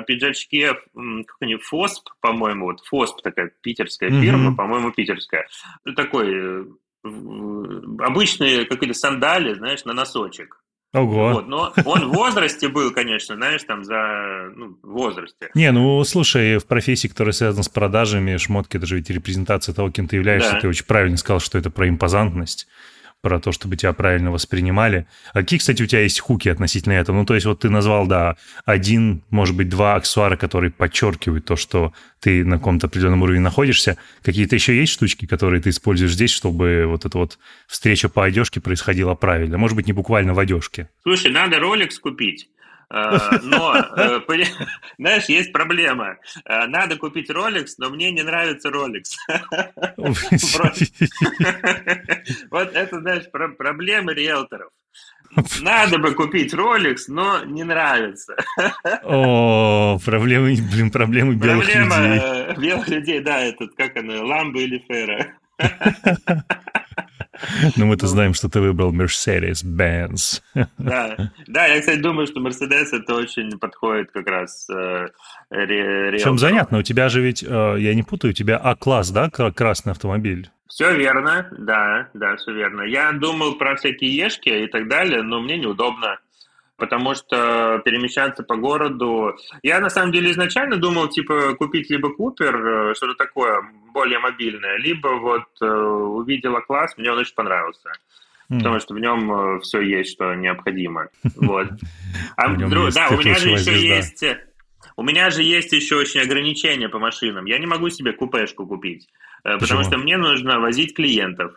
[0.06, 4.56] пиджачке, как они, ФОСП, по-моему, вот ФОСП такая питерская фирма, mm-hmm.
[4.56, 5.46] по-моему, питерская.
[5.96, 6.64] Такой э,
[8.00, 10.60] обычные какие-то сандали, знаешь, на носочек.
[10.92, 11.34] Ого.
[11.34, 14.50] Вот, но он в возрасте был, конечно, знаешь, там за...
[14.54, 15.50] Ну, возрасте.
[15.54, 19.90] Не, ну, слушай, в профессии, которая связана с продажами, шмотки, это же ведь репрезентация того,
[19.90, 20.52] кем ты являешься.
[20.52, 20.60] Да.
[20.60, 22.66] Ты очень правильно сказал, что это про импозантность
[23.22, 25.06] про то, чтобы тебя правильно воспринимали.
[25.32, 27.16] А какие, кстати, у тебя есть хуки относительно этого?
[27.16, 31.56] Ну, то есть вот ты назвал, да, один, может быть, два аксессуара, которые подчеркивают то,
[31.56, 33.96] что ты на каком-то определенном уровне находишься.
[34.22, 38.60] Какие-то еще есть штучки, которые ты используешь здесь, чтобы вот эта вот встреча по одежке
[38.60, 39.58] происходила правильно?
[39.58, 40.88] Может быть, не буквально в одежке.
[41.02, 42.48] Слушай, надо Rolex купить.
[42.88, 44.20] Э, но, э,
[44.98, 46.18] знаешь, есть проблема.
[46.44, 49.16] Э, надо купить Rolex, но мне не нравится Rolex.
[52.50, 54.70] Вот это, знаешь, проблемы риэлторов.
[55.60, 58.36] Надо бы купить Rolex, но не нравится.
[59.02, 62.56] О, проблемы, блин, проблемы белых Проблема людей.
[62.56, 65.34] белых людей, да, этот, как она, Ламбо или Фера.
[67.76, 70.42] Но мы-то знаем, что ты выбрал Mercedes-Benz.
[70.78, 71.16] Да,
[71.46, 75.08] да, я, кстати, думаю, что Mercedes это очень подходит как раз э,
[75.50, 79.92] Причем занятно, у тебя же ведь, э, я не путаю, у тебя А-класс, да, красный
[79.92, 80.50] автомобиль?
[80.68, 82.82] Все верно, да, да, все верно.
[82.82, 86.18] Я думал про всякие ешки и так далее, но мне неудобно
[86.76, 89.36] потому что перемещаться по городу...
[89.62, 92.54] Я, на самом деле, изначально думал, типа, купить либо Купер,
[92.90, 93.62] э, что-то такое
[93.92, 97.90] более мобильное, либо вот э, увидела класс, мне он очень понравился.
[98.50, 98.58] Mm.
[98.58, 101.08] Потому что в нем э, все есть, что необходимо.
[101.36, 101.68] Вот.
[102.36, 104.24] А, друг, да, у меня же еще есть...
[104.98, 107.44] У меня же есть еще очень ограничения по машинам.
[107.44, 109.08] Я не могу себе купешку купить,
[109.42, 109.58] Почему?
[109.58, 111.52] потому что мне нужно возить клиентов.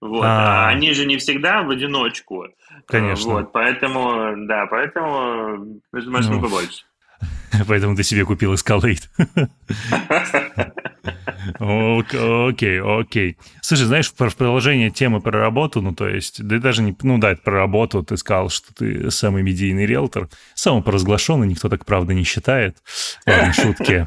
[0.00, 0.24] Вот.
[0.24, 2.46] А, а они же не всегда в одиночку.
[2.86, 3.32] Конечно.
[3.32, 6.84] Вот, поэтому, да, поэтому машину ну, побольше.
[7.68, 9.08] Поэтому ты себе купил Escalade.
[11.58, 13.38] Окей, окей.
[13.62, 17.30] Слушай, знаешь, в продолжение темы про работу, ну, то есть, да даже не, ну, да,
[17.32, 22.24] это про работу, ты сказал, что ты самый медийный риэлтор, самопоразглашенный, никто так, правда, не
[22.24, 22.78] считает.
[23.26, 24.06] Ладно, шутки.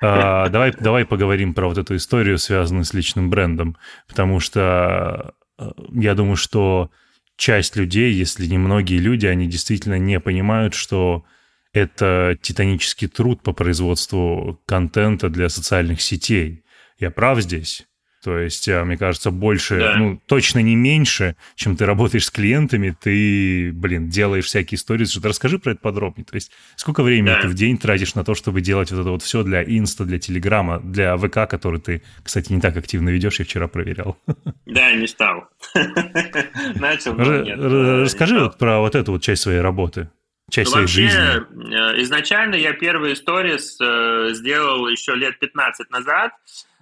[0.00, 3.76] А, давай, давай поговорим про вот эту историю, связанную с личным брендом,
[4.08, 6.90] потому что э, я думаю, что
[7.36, 11.24] часть людей, если не многие люди, они действительно не понимают, что
[11.72, 16.64] это титанический труд по производству контента для социальных сетей.
[16.98, 17.86] Я прав здесь?
[18.22, 19.96] То есть, а, мне кажется, больше, да.
[19.96, 25.04] ну, точно не меньше, чем ты работаешь с клиентами, ты, блин, делаешь всякие истории.
[25.04, 26.24] Что-то расскажи про это подробнее.
[26.24, 27.42] То есть, сколько времени да.
[27.42, 30.18] ты в день тратишь на то, чтобы делать вот это вот все для Инста, для
[30.18, 34.16] Телеграма, для ВК, который ты, кстати, не так активно ведешь, я вчера проверял.
[34.66, 35.48] Да, не стал.
[36.74, 40.10] Начал, Расскажи вот про вот эту вот часть своей работы
[40.50, 41.74] часть ну, своей вообще, жизни?
[41.74, 46.32] Э, изначально я первые сторис э, сделал еще лет 15 назад.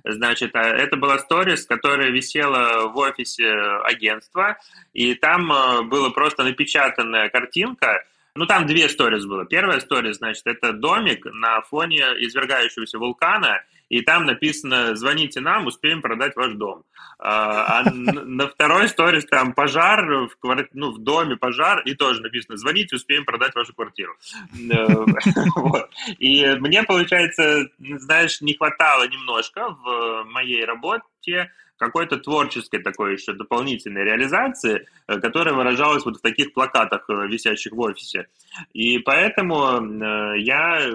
[0.04, 3.50] Значит, а, это была сторис, которая висела в офисе
[3.84, 4.58] агентства,
[4.92, 8.04] и там э, была просто напечатанная картинка,
[8.36, 9.46] ну, там две сторис было.
[9.46, 16.02] Первая сторис, значит, это домик на фоне извергающегося вулкана, и там написано «Звоните нам, успеем
[16.02, 16.84] продать ваш дом».
[17.18, 20.70] А, а на второй сторис там пожар, в, кварти...
[20.72, 24.16] ну, в доме пожар, и тоже написано «Звоните, успеем продать вашу квартиру».
[24.70, 24.86] Э,
[26.18, 34.04] и мне, получается, знаешь, не хватало немножко в моей работе какой-то творческой такой еще дополнительной
[34.04, 38.28] реализации, э, которая выражалась вот в таких плакатах, э, висящих в офисе.
[38.72, 40.90] И поэтому я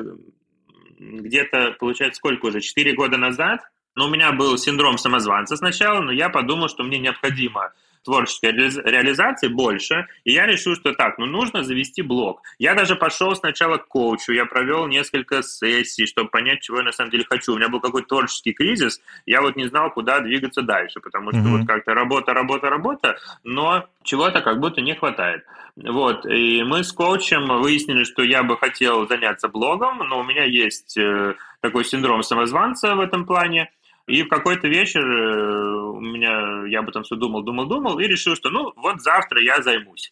[1.00, 3.62] где-то, получается, сколько уже, 4 года назад,
[3.96, 7.74] но у меня был синдром самозванца сначала, но я подумал, что мне необходимо
[8.10, 12.42] творческой реализации больше, и я решил, что так, ну нужно завести блог.
[12.58, 16.92] Я даже пошел сначала к коучу, я провел несколько сессий, чтобы понять, чего я на
[16.92, 17.54] самом деле хочу.
[17.54, 21.40] У меня был какой-то творческий кризис, я вот не знал, куда двигаться дальше, потому что
[21.40, 21.58] mm-hmm.
[21.58, 25.44] вот как-то работа, работа, работа, но чего-то как будто не хватает.
[25.76, 30.44] Вот, и мы с коучем выяснили, что я бы хотел заняться блогом, но у меня
[30.44, 33.72] есть э, такой синдром самозванца в этом плане,
[34.10, 38.08] и в какой-то вечер э, у меня, я об этом все думал, думал, думал, и
[38.08, 40.12] решил, что ну вот завтра я займусь.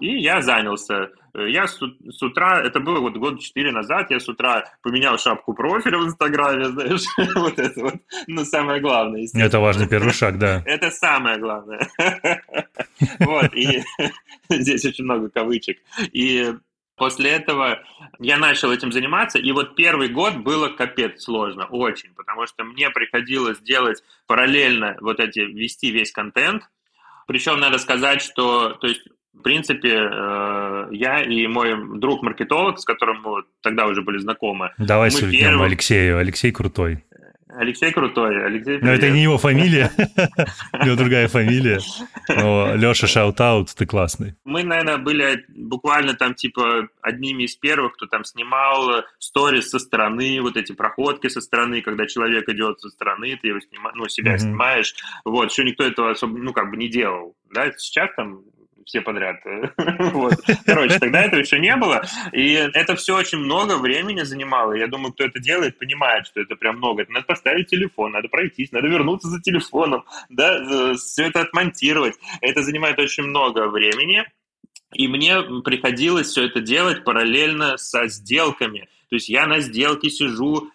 [0.00, 1.10] И я занялся.
[1.34, 5.54] Я с, с утра, это было вот год четыре назад, я с утра поменял шапку
[5.54, 7.94] профиля в Инстаграме, знаешь, вот это вот,
[8.26, 9.26] ну, самое главное.
[9.34, 10.62] Это важный первый шаг, да.
[10.66, 11.88] Это самое главное.
[13.20, 13.82] Вот, и
[14.50, 15.78] здесь очень много кавычек.
[16.12, 16.52] И
[16.98, 17.80] После этого
[18.18, 22.90] я начал этим заниматься, и вот первый год было капец сложно, очень, потому что мне
[22.90, 26.64] приходилось делать параллельно вот эти, вести весь контент.
[27.26, 33.22] Причем надо сказать, что, то есть, в принципе, э, я и мой друг-маркетолог, с которым
[33.22, 34.72] мы тогда уже были знакомы.
[34.78, 35.62] Давай сульнем первым...
[35.62, 37.04] Алексею, Алексей крутой.
[37.48, 38.44] Алексей крутой.
[38.44, 39.90] Алексей, Но это не его фамилия,
[40.72, 41.80] у него другая фамилия.
[42.28, 44.34] Но Леша, shout-out, ты классный.
[44.44, 50.40] Мы, наверное, были буквально там типа одними из первых, кто там снимал сторис со стороны,
[50.42, 54.34] вот эти проходки со стороны, когда человек идет со стороны, ты его снимаешь, ну, себя
[54.34, 54.38] mm-hmm.
[54.38, 54.94] снимаешь.
[55.24, 57.34] Вот, еще никто этого особо, ну, как бы не делал.
[57.52, 58.42] Да, сейчас там
[58.88, 59.36] все подряд.
[60.12, 60.34] вот.
[60.64, 62.02] Короче, тогда этого еще не было.
[62.32, 64.72] И это все очень много времени занимало.
[64.72, 67.02] Я думаю, кто это делает, понимает, что это прям много.
[67.02, 72.14] Это надо поставить телефон, надо пройтись, надо вернуться за телефоном, да, все это отмонтировать.
[72.40, 74.24] Это занимает очень много времени.
[74.94, 78.88] И мне приходилось все это делать параллельно со сделками.
[79.10, 80.70] То есть я на сделке сижу,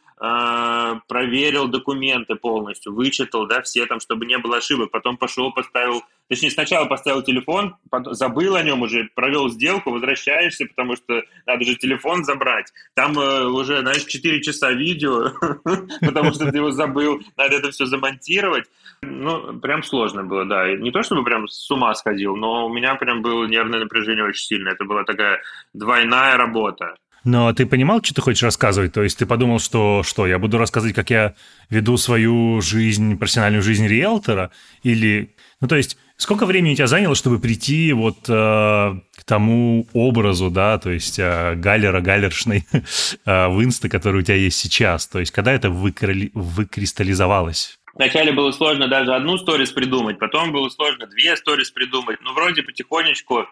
[1.07, 6.49] проверил документы полностью, вычитал, да, все там, чтобы не было ошибок, потом пошел, поставил, точнее,
[6.49, 7.76] сначала поставил телефон,
[8.11, 12.71] забыл о нем уже, провел сделку, возвращаешься, потому что надо же телефон забрать.
[12.93, 15.32] Там э, уже, знаешь, 4 часа видео,
[15.99, 18.65] потому что ты его забыл, надо это все замонтировать.
[19.01, 20.74] Ну, прям сложно было, да.
[20.74, 24.45] Не то, чтобы прям с ума сходил, но у меня прям было нервное напряжение очень
[24.45, 24.71] сильное.
[24.71, 25.41] Это была такая
[25.74, 26.95] двойная работа.
[27.24, 28.93] Но ты понимал, что ты хочешь рассказывать?
[28.93, 31.36] То есть ты подумал, что что, я буду рассказывать, как я
[31.69, 34.51] веду свою жизнь, профессиональную жизнь риэлтора?
[34.84, 39.88] Или, ну то есть, сколько времени у тебя заняло, чтобы прийти вот э, к тому
[39.93, 45.07] образу, да, то есть э, галлера, галлершной э, в инста, который у тебя есть сейчас?
[45.07, 47.80] То есть когда это выкрали, выкристаллизовалось?
[47.93, 52.17] Вначале было сложно даже одну сторис придумать, потом было сложно две сторис придумать.
[52.21, 53.45] Ну, вроде потихонечку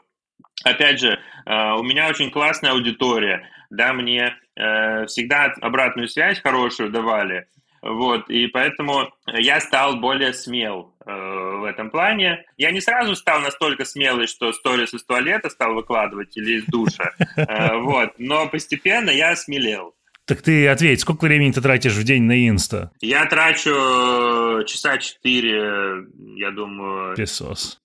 [0.63, 6.89] опять же, э, у меня очень классная аудитория, да, мне э, всегда обратную связь хорошую
[6.89, 7.47] давали,
[7.81, 12.45] вот, и поэтому я стал более смел э, в этом плане.
[12.57, 17.11] Я не сразу стал настолько смелый, что сторис из туалета стал выкладывать или из душа,
[17.35, 19.95] вот, но постепенно я смелел.
[20.25, 22.91] Так ты ответь, сколько времени ты тратишь в день на инста?
[23.01, 26.05] Я трачу часа четыре,
[26.37, 27.15] я думаю.
[27.15, 27.81] Песос.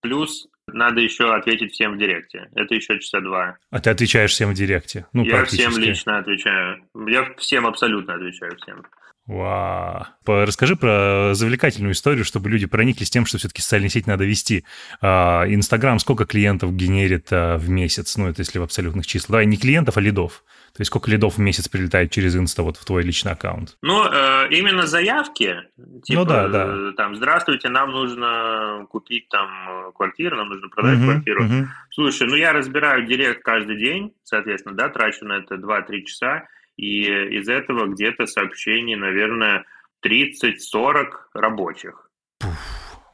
[0.00, 2.48] Плюс надо еще ответить всем в директе.
[2.54, 3.56] Это еще часа два.
[3.70, 5.06] А ты отвечаешь всем в директе?
[5.12, 6.82] Ну, Я всем лично отвечаю.
[7.06, 8.84] Я всем абсолютно отвечаю всем.
[9.28, 10.06] Вау.
[10.26, 14.64] Расскажи про завлекательную историю, чтобы люди прониклись тем, что все-таки социальные сети надо вести.
[15.02, 18.16] А, Инстаграм сколько клиентов генерит а, в месяц?
[18.16, 19.28] Ну, это если в абсолютных числах.
[19.32, 20.44] Давай не клиентов, а лидов.
[20.72, 23.76] То есть сколько лидов в месяц прилетает через Инста вот в твой личный аккаунт?
[23.82, 25.56] Ну, э, именно заявки.
[26.04, 26.92] Типа, ну да, да.
[26.92, 31.44] Там, здравствуйте, нам нужно купить там квартиру, нам нужно продать uh-huh, квартиру.
[31.44, 31.64] Uh-huh.
[31.90, 36.46] Слушай, ну я разбираю директ каждый день, соответственно, да, трачу на это 2-3 часа
[36.76, 39.64] и из этого где-то сообщений, наверное,
[40.06, 42.08] 30-40 рабочих.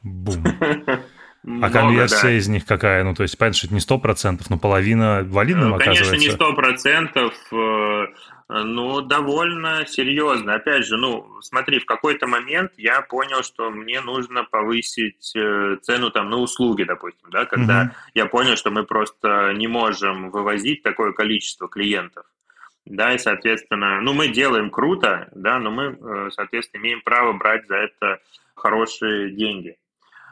[0.03, 0.43] бум.
[1.61, 2.37] А конверсия да.
[2.37, 3.03] из них какая?
[3.03, 6.11] Ну, то есть, понятно, что это не 100%, но половина валидным ну, оказывается?
[6.11, 6.43] Конечно,
[7.19, 10.55] не 100%, э, но довольно серьезно.
[10.55, 16.09] Опять же, ну, смотри, в какой-то момент я понял, что мне нужно повысить э, цену
[16.09, 17.91] там на услуги, допустим, да, когда угу.
[18.15, 22.25] я понял, что мы просто не можем вывозить такое количество клиентов
[22.85, 27.67] да, и, соответственно, ну, мы делаем круто, да, но мы, э, соответственно, имеем право брать
[27.67, 28.19] за это
[28.53, 29.75] хорошие деньги.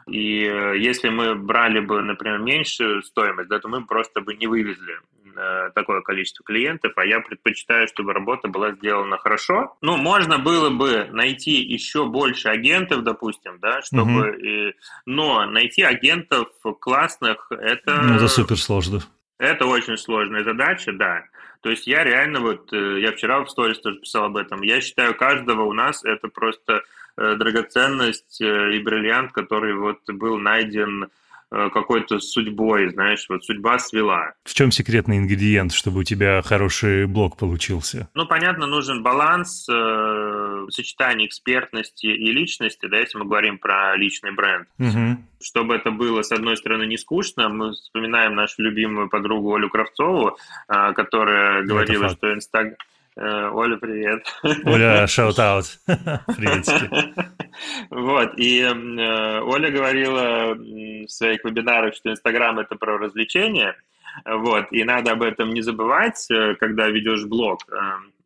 [0.06, 4.46] И э, если мы брали бы, например, меньшую стоимость, да, то мы просто бы не
[4.46, 4.94] вывезли
[5.36, 9.76] э, такое количество клиентов, а я предпочитаю, чтобы работа была сделана хорошо.
[9.80, 14.30] Ну, можно было бы найти еще больше агентов, допустим, да, чтобы...
[14.30, 14.72] Угу.
[15.06, 16.48] Но найти агентов
[16.80, 18.02] классных, это...
[18.02, 19.00] Ну, это супер сложно.
[19.38, 21.24] Это очень сложная задача, да.
[21.64, 24.82] То есть я реально вот, э, я вчера в сторис тоже писал об этом, я
[24.82, 26.82] считаю, каждого у нас это просто
[27.16, 31.08] э, драгоценность э, и бриллиант, который вот был найден
[31.50, 34.32] какой-то судьбой, знаешь, вот судьба свела.
[34.42, 38.08] В чем секретный ингредиент, чтобы у тебя хороший блог получился?
[38.14, 39.68] Ну, понятно, нужен баланс
[40.66, 44.68] э, сочетания экспертности и личности, да, если мы говорим про личный бренд.
[44.78, 45.24] Угу.
[45.42, 50.36] Чтобы это было, с одной стороны, не скучно, мы вспоминаем нашу любимую подругу Олю Кравцову,
[50.68, 52.76] э, которая говорила, что Инстаграм
[53.16, 54.26] Э, Оля, привет.
[54.64, 55.66] Оля, shout-out.
[55.86, 56.90] Приветики.
[57.90, 63.76] Вот, и э, Оля говорила в своих вебинарах, что Инстаграм– это про развлечения,
[64.24, 67.60] вот, и надо об этом не забывать, э, когда ведешь блог,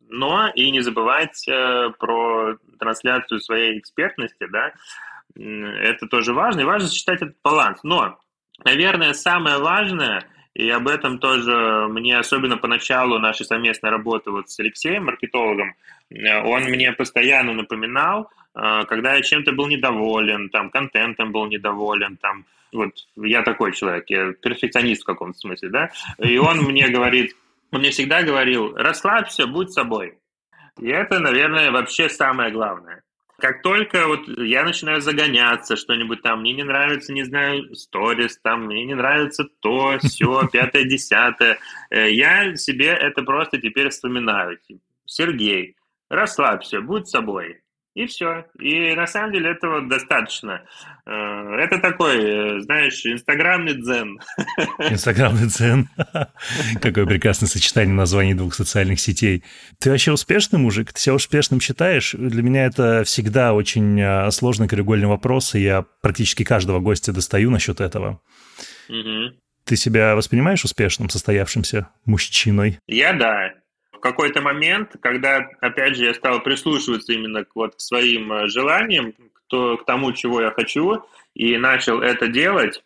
[0.09, 1.45] но и не забывать
[1.99, 4.73] про трансляцию своей экспертности, да,
[5.35, 7.79] это тоже важно, и важно сочетать этот баланс.
[7.83, 8.19] Но,
[8.65, 10.25] наверное, самое важное–
[10.59, 15.75] и об этом тоже мне, особенно поначалу нашей совместной работы вот с Алексеем, маркетологом,
[16.09, 22.17] э, он мне постоянно напоминал, э, когда я чем-то был недоволен, там, контентом был недоволен,
[22.17, 27.35] там, вот я такой человек, я перфекционист в каком-то смысле, да, и он мне говорит,
[27.71, 30.19] он мне всегда говорил, расслабься, будь собой.
[30.79, 33.03] И это, наверное, вообще самое главное.
[33.37, 38.65] Как только вот я начинаю загоняться, что-нибудь там, мне не нравится, не знаю, сторис, там,
[38.65, 41.57] мне не нравится то, все, пятое, десятое,
[41.89, 44.59] э, я себе это просто теперь вспоминаю.
[45.05, 45.77] Сергей,
[46.09, 47.61] расслабься, будь собой.
[47.95, 48.45] И все.
[48.59, 50.63] И на самом деле этого достаточно.
[51.05, 54.19] Э, это такой, э, знаешь, инстаграмный дзен.
[54.79, 55.89] Инстаграмный дзен.
[56.81, 59.43] Какое прекрасное сочетание названий двух социальных сетей.
[59.79, 60.93] Ты вообще успешный мужик?
[60.93, 62.13] Ты себя успешным считаешь?
[62.13, 67.49] Для меня это всегда очень э, сложный краеугольный вопрос, и я практически каждого гостя достаю
[67.49, 68.21] насчет этого.
[68.87, 69.35] Угу.
[69.65, 72.79] Ты себя воспринимаешь успешным, состоявшимся мужчиной?
[72.87, 73.58] Я да
[73.99, 78.47] в какой-то момент, когда, опять же, я стал прислушиваться именно к, вот, к своим э,
[78.47, 79.13] желаниям,
[79.47, 82.81] то, к тому, чего я хочу, и начал это делать,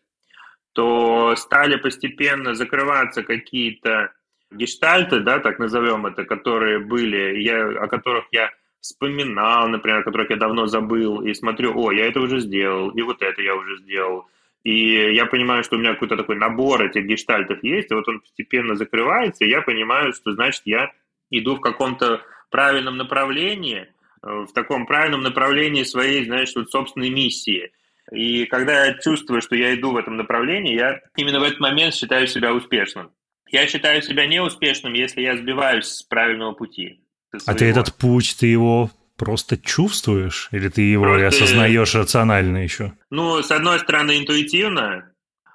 [0.74, 4.12] то стали постепенно закрываться какие-то
[4.50, 8.50] гештальты, да, так назовем это, которые были, я, о которых я
[8.82, 13.02] вспоминал, например, о которых я давно забыл, и смотрю, о, я это уже сделал, и
[13.04, 14.28] вот это я уже сделал.
[14.64, 18.20] И я понимаю, что у меня какой-то такой набор этих гештальтов есть, и вот он
[18.20, 20.92] постепенно закрывается, и я понимаю, что, значит, я
[21.40, 23.88] иду в каком-то правильном направлении,
[24.22, 27.72] э, в таком правильном направлении своей, знаешь, вот собственной миссии.
[28.12, 31.96] И когда я чувствую, что я иду в этом направлении, я именно в этот момент
[31.96, 33.12] считаю себя успешным.
[33.50, 37.00] Я считаю себя неуспешным, если я сбиваюсь с правильного пути.
[37.46, 40.50] А ты этот путь, ты его просто чувствуешь?
[40.52, 41.28] Или ты его просто...
[41.28, 42.94] осознаешь рационально еще?
[43.10, 45.12] Ну, с одной стороны, интуитивно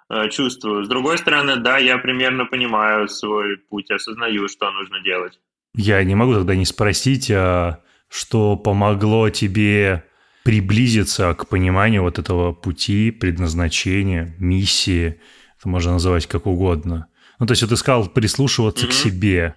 [0.09, 0.85] э, чувствую.
[0.85, 5.39] С другой стороны, да, я примерно понимаю свой путь, осознаю, что нужно делать.
[5.79, 10.03] Я не могу тогда не спросить, а что помогло тебе
[10.43, 15.21] приблизиться к пониманию вот этого пути, предназначения, миссии,
[15.57, 17.07] это можно называть как угодно.
[17.39, 18.91] Ну, то есть вот ты сказал прислушиваться mm-hmm.
[18.91, 19.55] к себе.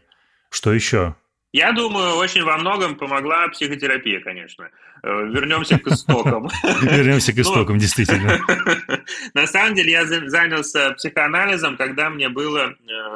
[0.51, 1.15] Что еще?
[1.53, 4.69] Я думаю, очень во многом помогла психотерапия, конечно.
[5.01, 6.49] Э, вернемся к истокам.
[6.83, 8.39] Вернемся к ну, истокам, действительно.
[9.33, 12.75] На самом деле я занялся психоанализом, когда мне было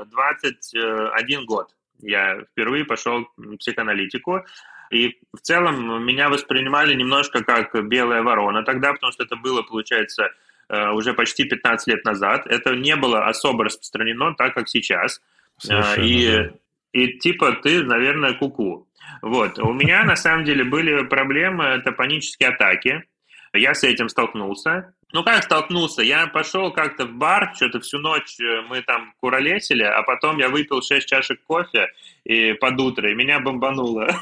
[0.10, 4.46] 21 э, год я впервые пошел в психоаналитику.
[4.92, 10.30] И в целом меня воспринимали немножко как белая ворона тогда, потому что это было, получается,
[10.70, 12.46] э, уже почти 15 лет назад.
[12.48, 15.22] Это не было особо распространено так, как сейчас.
[15.58, 16.54] Совершенно, и, да.
[16.94, 18.88] и типа ты, наверное, куку.
[18.92, 18.96] -ку.
[19.22, 19.60] Вот.
[19.60, 23.04] У меня на самом деле были проблемы, это панические атаки.
[23.54, 24.94] Я с этим столкнулся.
[25.16, 26.02] Ну, как столкнулся?
[26.02, 30.50] Я пошел как-то в бар, что-то всю ночь э, мы там куролесили, а потом я
[30.50, 31.88] выпил 6 чашек кофе
[32.26, 34.08] и под утро, и меня бомбануло.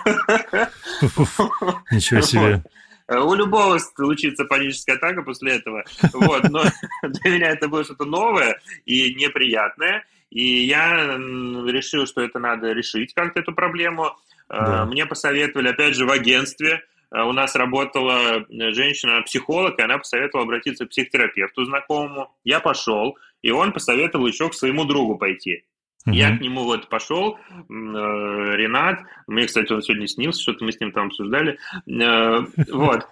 [1.92, 2.64] Ничего себе.
[3.10, 5.84] У любого случится паническая атака после этого.
[6.14, 6.62] Вот, но
[7.02, 10.06] для меня это было что-то новое и неприятное.
[10.30, 14.16] И я решил, что это надо решить как-то эту проблему.
[14.48, 14.86] Да.
[14.86, 20.46] Мне посоветовали, опять же, в агентстве Э, у нас работала э, женщина-психолог, и она посоветовала
[20.46, 22.36] обратиться к психотерапевту знакомому.
[22.44, 25.64] Я пошел, и он посоветовал еще к своему другу пойти.
[26.08, 26.14] Uh-huh.
[26.14, 30.80] Я к нему вот пошел, э, Ренат, мне, кстати, он сегодня снился, что-то мы с
[30.80, 33.08] ним там обсуждали, вот.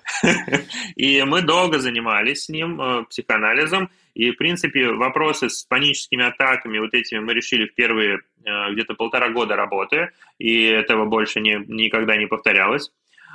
[0.96, 6.94] И мы долго занимались с ним психоанализом, и, в принципе, вопросы с паническими атаками, вот
[6.94, 12.26] этими мы решили в первые где-то полтора года работы, и этого больше не, никогда не
[12.26, 12.92] повторялось.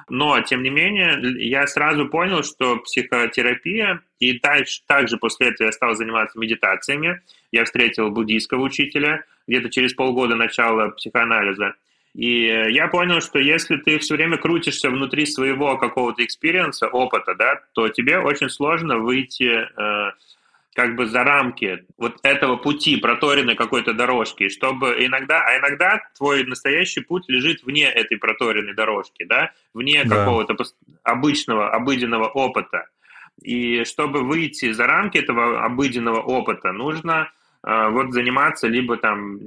[0.08, 5.72] Но, тем не менее, я сразу понял, что психотерапия, и также, также после этого я
[5.72, 7.20] стал заниматься медитациями.
[7.50, 11.74] Я встретил буддийского учителя где-то через полгода начала психоанализа.
[12.14, 17.34] И я понял, что если ты все время крутишься внутри своего какого-то experience а, опыта,
[17.34, 20.12] да, то тебе очень сложно выйти э,
[20.76, 26.44] как бы за рамки вот этого пути, проторенной какой-то дорожки, чтобы иногда, а иногда твой
[26.44, 30.16] настоящий путь лежит вне этой проторенной дорожки, да, вне да.
[30.16, 30.54] какого-то
[31.02, 32.88] обычного, обыденного опыта.
[33.42, 37.30] И чтобы выйти за рамки этого обыденного опыта, нужно
[37.66, 39.38] э, вот заниматься либо там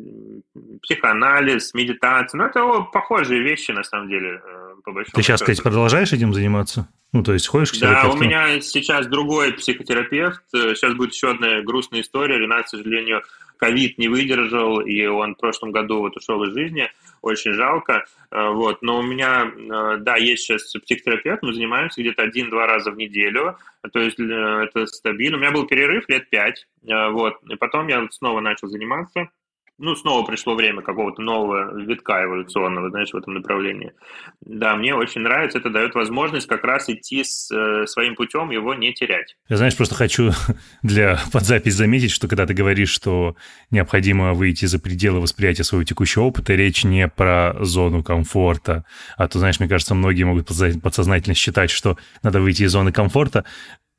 [0.82, 4.42] психоанализ, медитация, ну это похожие вещи на самом деле.
[4.90, 6.88] Э, по большому Ты сейчас, кстати, продолжаешь этим заниматься?
[7.12, 8.10] Ну, то есть ходишь к терапевту?
[8.10, 10.42] Да, у меня сейчас другой психотерапевт.
[10.52, 12.38] Сейчас будет еще одна грустная история.
[12.38, 13.24] Ренат, к сожалению,
[13.58, 16.90] ковид не выдержал, и он в прошлом году вот ушел из жизни.
[17.22, 18.06] Очень жалко.
[18.32, 18.82] Э, вот.
[18.82, 23.58] Но у меня, э, да, есть сейчас психотерапевт, мы занимаемся где-то один-два раза в неделю.
[23.92, 25.38] То есть это стабильно.
[25.38, 26.68] У меня был перерыв лет пять.
[26.84, 27.38] Вот.
[27.50, 29.30] И потом я снова начал заниматься.
[29.80, 33.94] Ну, снова пришло время какого-то нового витка эволюционного, знаешь, в этом направлении.
[34.42, 38.74] Да, мне очень нравится, это дает возможность как раз идти с э, своим путем, его
[38.74, 39.38] не терять.
[39.48, 40.32] Я, знаешь, просто хочу
[40.84, 43.36] для подзапись заметить, что когда ты говоришь, что
[43.72, 48.84] необходимо выйти за пределы восприятия своего текущего опыта, речь не про зону комфорта,
[49.18, 50.48] а то, знаешь, мне кажется, многие могут
[50.82, 53.46] подсознательно считать, что надо выйти из зоны комфорта,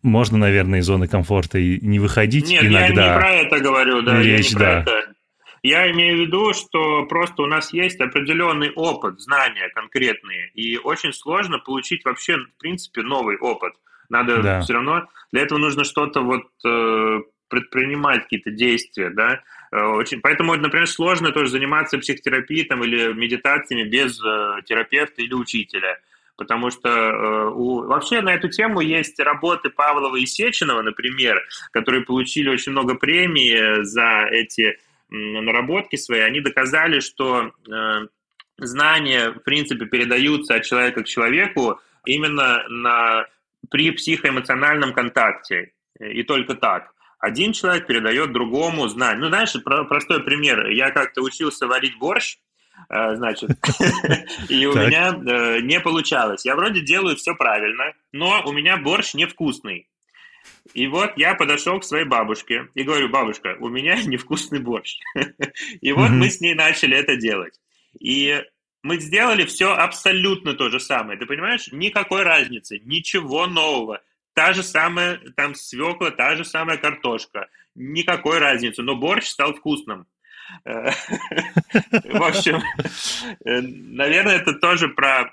[0.02, 2.82] можно, наверное, из зоны комфорта и не выходить Нет, иногда.
[2.82, 4.22] я не про это говорю, да.
[4.22, 4.58] Речь, я не да.
[4.58, 5.09] про это.
[5.62, 11.12] Я имею в виду, что просто у нас есть определенный опыт, знания конкретные, и очень
[11.12, 13.74] сложно получить вообще, в принципе, новый опыт.
[14.08, 14.60] Надо да.
[14.60, 19.42] все равно, для этого нужно что-то вот э, предпринимать, какие-то действия, да.
[19.70, 25.34] Э, очень, поэтому, например, сложно тоже заниматься психотерапией там, или медитациями без э, терапевта или
[25.34, 25.98] учителя
[26.36, 27.82] потому что э, у...
[27.82, 31.38] вообще на эту тему есть работы Павлова и Сеченова, например,
[31.70, 34.78] которые получили очень много премий за эти
[35.10, 38.06] наработки свои, они доказали, что э,
[38.58, 43.26] знания, в принципе, передаются от человека к человеку именно на,
[43.70, 45.72] при психоэмоциональном контакте.
[45.98, 46.92] И только так.
[47.18, 49.20] Один человек передает другому знания.
[49.20, 50.68] Ну, знаешь, про, простой пример.
[50.68, 52.38] Я как-то учился варить борщ,
[52.88, 53.50] э, значит,
[54.48, 56.46] и у меня э, не получалось.
[56.46, 59.89] Я вроде делаю все правильно, но у меня борщ невкусный.
[60.74, 64.98] И вот я подошел к своей бабушке и говорю, бабушка, у меня невкусный борщ.
[65.80, 67.60] И вот мы с ней начали это делать.
[67.98, 68.42] И
[68.82, 71.18] мы сделали все абсолютно то же самое.
[71.18, 71.68] Ты понимаешь?
[71.72, 74.00] Никакой разницы, ничего нового.
[74.34, 77.48] Та же самая там свекла, та же самая картошка.
[77.74, 80.06] Никакой разницы, но борщ стал вкусным.
[80.64, 82.60] В общем,
[83.44, 85.32] э, наверное, это тоже про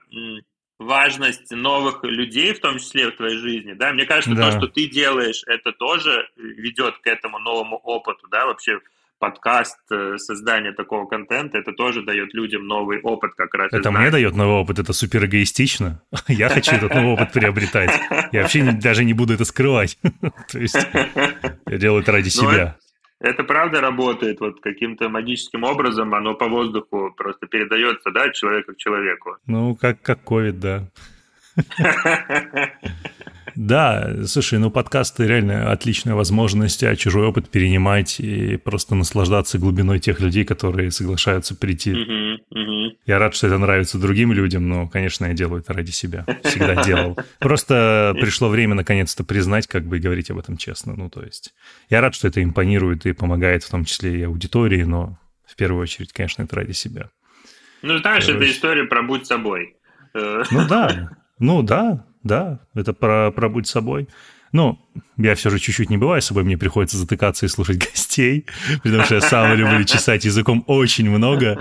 [0.80, 4.52] важность новых людей, в том числе в твоей жизни, да, мне кажется, да.
[4.52, 8.80] то, что ты делаешь, это тоже ведет к этому новому опыту, да, вообще
[9.20, 13.74] подкаст, э, создание такого контента, это тоже дает людям новый опыт как раз.
[13.74, 16.02] Это мне дает новый опыт, это супер эгоистично.
[16.28, 17.92] Я хочу этот новый опыт приобретать.
[18.32, 19.98] Я вообще даже не буду это скрывать.
[20.52, 22.78] То есть я делаю это ради ну, себя.
[23.20, 28.74] Это правда работает, вот каким-то магическим образом оно по воздуху просто передается, да, от человека
[28.74, 29.38] к человеку.
[29.48, 30.84] Ну, как, как COVID, да.
[33.58, 39.98] Да, слушай, ну подкасты реально отличная возможность а чужой опыт перенимать и просто наслаждаться глубиной
[40.00, 41.92] тех людей, которые соглашаются прийти.
[41.92, 42.92] Uh-huh.
[43.08, 46.24] Я рад, что это нравится другим людям, но, конечно, я делаю это ради себя.
[46.44, 47.18] Всегда делал.
[47.40, 50.94] Просто пришло время наконец-то признать, как бы и говорить об этом честно.
[50.96, 51.56] Ну, то есть
[51.90, 55.82] я рад, что это импонирует и помогает в том числе и аудитории, но в первую
[55.82, 57.10] очередь, конечно, это ради себя.
[57.82, 59.78] Ну, знаешь, это история про «будь собой».
[60.14, 64.08] Ну да, ну да, да, это про, про будь собой.
[64.52, 64.80] Ну,
[65.18, 68.46] я все же чуть-чуть не бываю с собой, мне приходится затыкаться и слушать гостей,
[68.84, 71.60] потому что я сам люблю чесать языком очень много,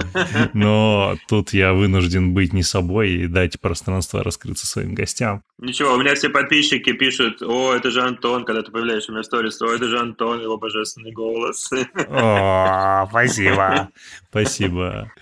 [0.53, 5.43] но тут я вынужден быть не собой и дать пространство раскрыться своим гостям.
[5.59, 9.22] Ничего, у меня все подписчики пишут, о, это же Антон, когда ты появляешься у меня
[9.22, 11.70] в сторис, о, это же Антон, его божественный голос.
[12.09, 13.91] О, спасибо.
[14.28, 15.12] Спасибо.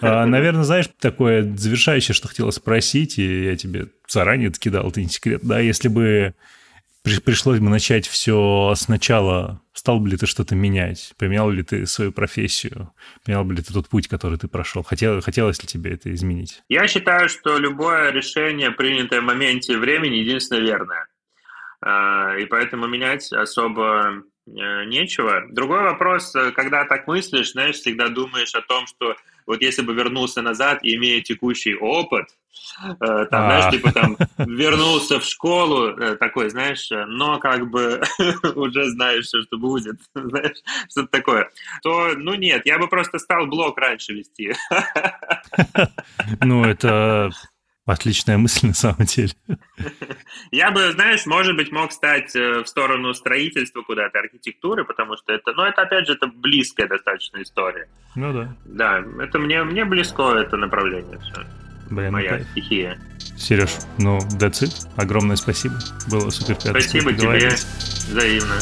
[0.00, 5.08] А, наверное, знаешь, такое завершающее, что хотела спросить, и я тебе заранее кидал, это не
[5.08, 6.34] секрет, да, если бы
[7.24, 11.12] пришлось бы начать все сначала, стал бы ли ты что-то менять?
[11.18, 12.92] Поменял ли ты свою профессию?
[13.24, 14.82] Поменял бы ли ты тот путь, который ты прошел?
[14.82, 16.62] Хотел, хотелось ли тебе это изменить?
[16.68, 21.06] Я считаю, что любое решение, принятое в моменте времени, единственно верное.
[21.80, 25.44] А, и поэтому менять особо нечего.
[25.50, 29.16] Другой вопрос, э, когда так мыслишь, знаешь, всегда думаешь о том, что
[29.46, 32.28] вот если бы вернулся назад, имея текущий опыт,
[32.82, 33.70] э, там, знаешь, а.
[33.70, 38.00] типа там вернулся в школу, э, такой, знаешь, но как бы
[38.54, 40.58] уже знаешь, что будет, знаешь,
[40.90, 41.50] что-то такое,
[41.82, 44.54] то, ну нет, я бы просто стал блог раньше вести.
[46.40, 47.30] Ну, это
[47.86, 49.32] Отличная мысль на самом деле.
[50.50, 55.32] Я бы, знаешь, может быть, мог стать э, в сторону строительства куда-то, архитектуры, потому что
[55.32, 57.88] это, ну, это, опять же, это близкая достаточно история.
[58.16, 58.56] Ну да.
[58.64, 61.46] Да, это мне, мне близко это направление все.
[61.88, 62.98] Блин, Моя ну, стихия.
[63.36, 64.88] Сереж, ну, that's it.
[64.96, 65.76] Огромное спасибо.
[66.10, 66.80] Было супер приятно.
[66.80, 67.48] Спасибо тебе.
[67.48, 68.56] Взаимно.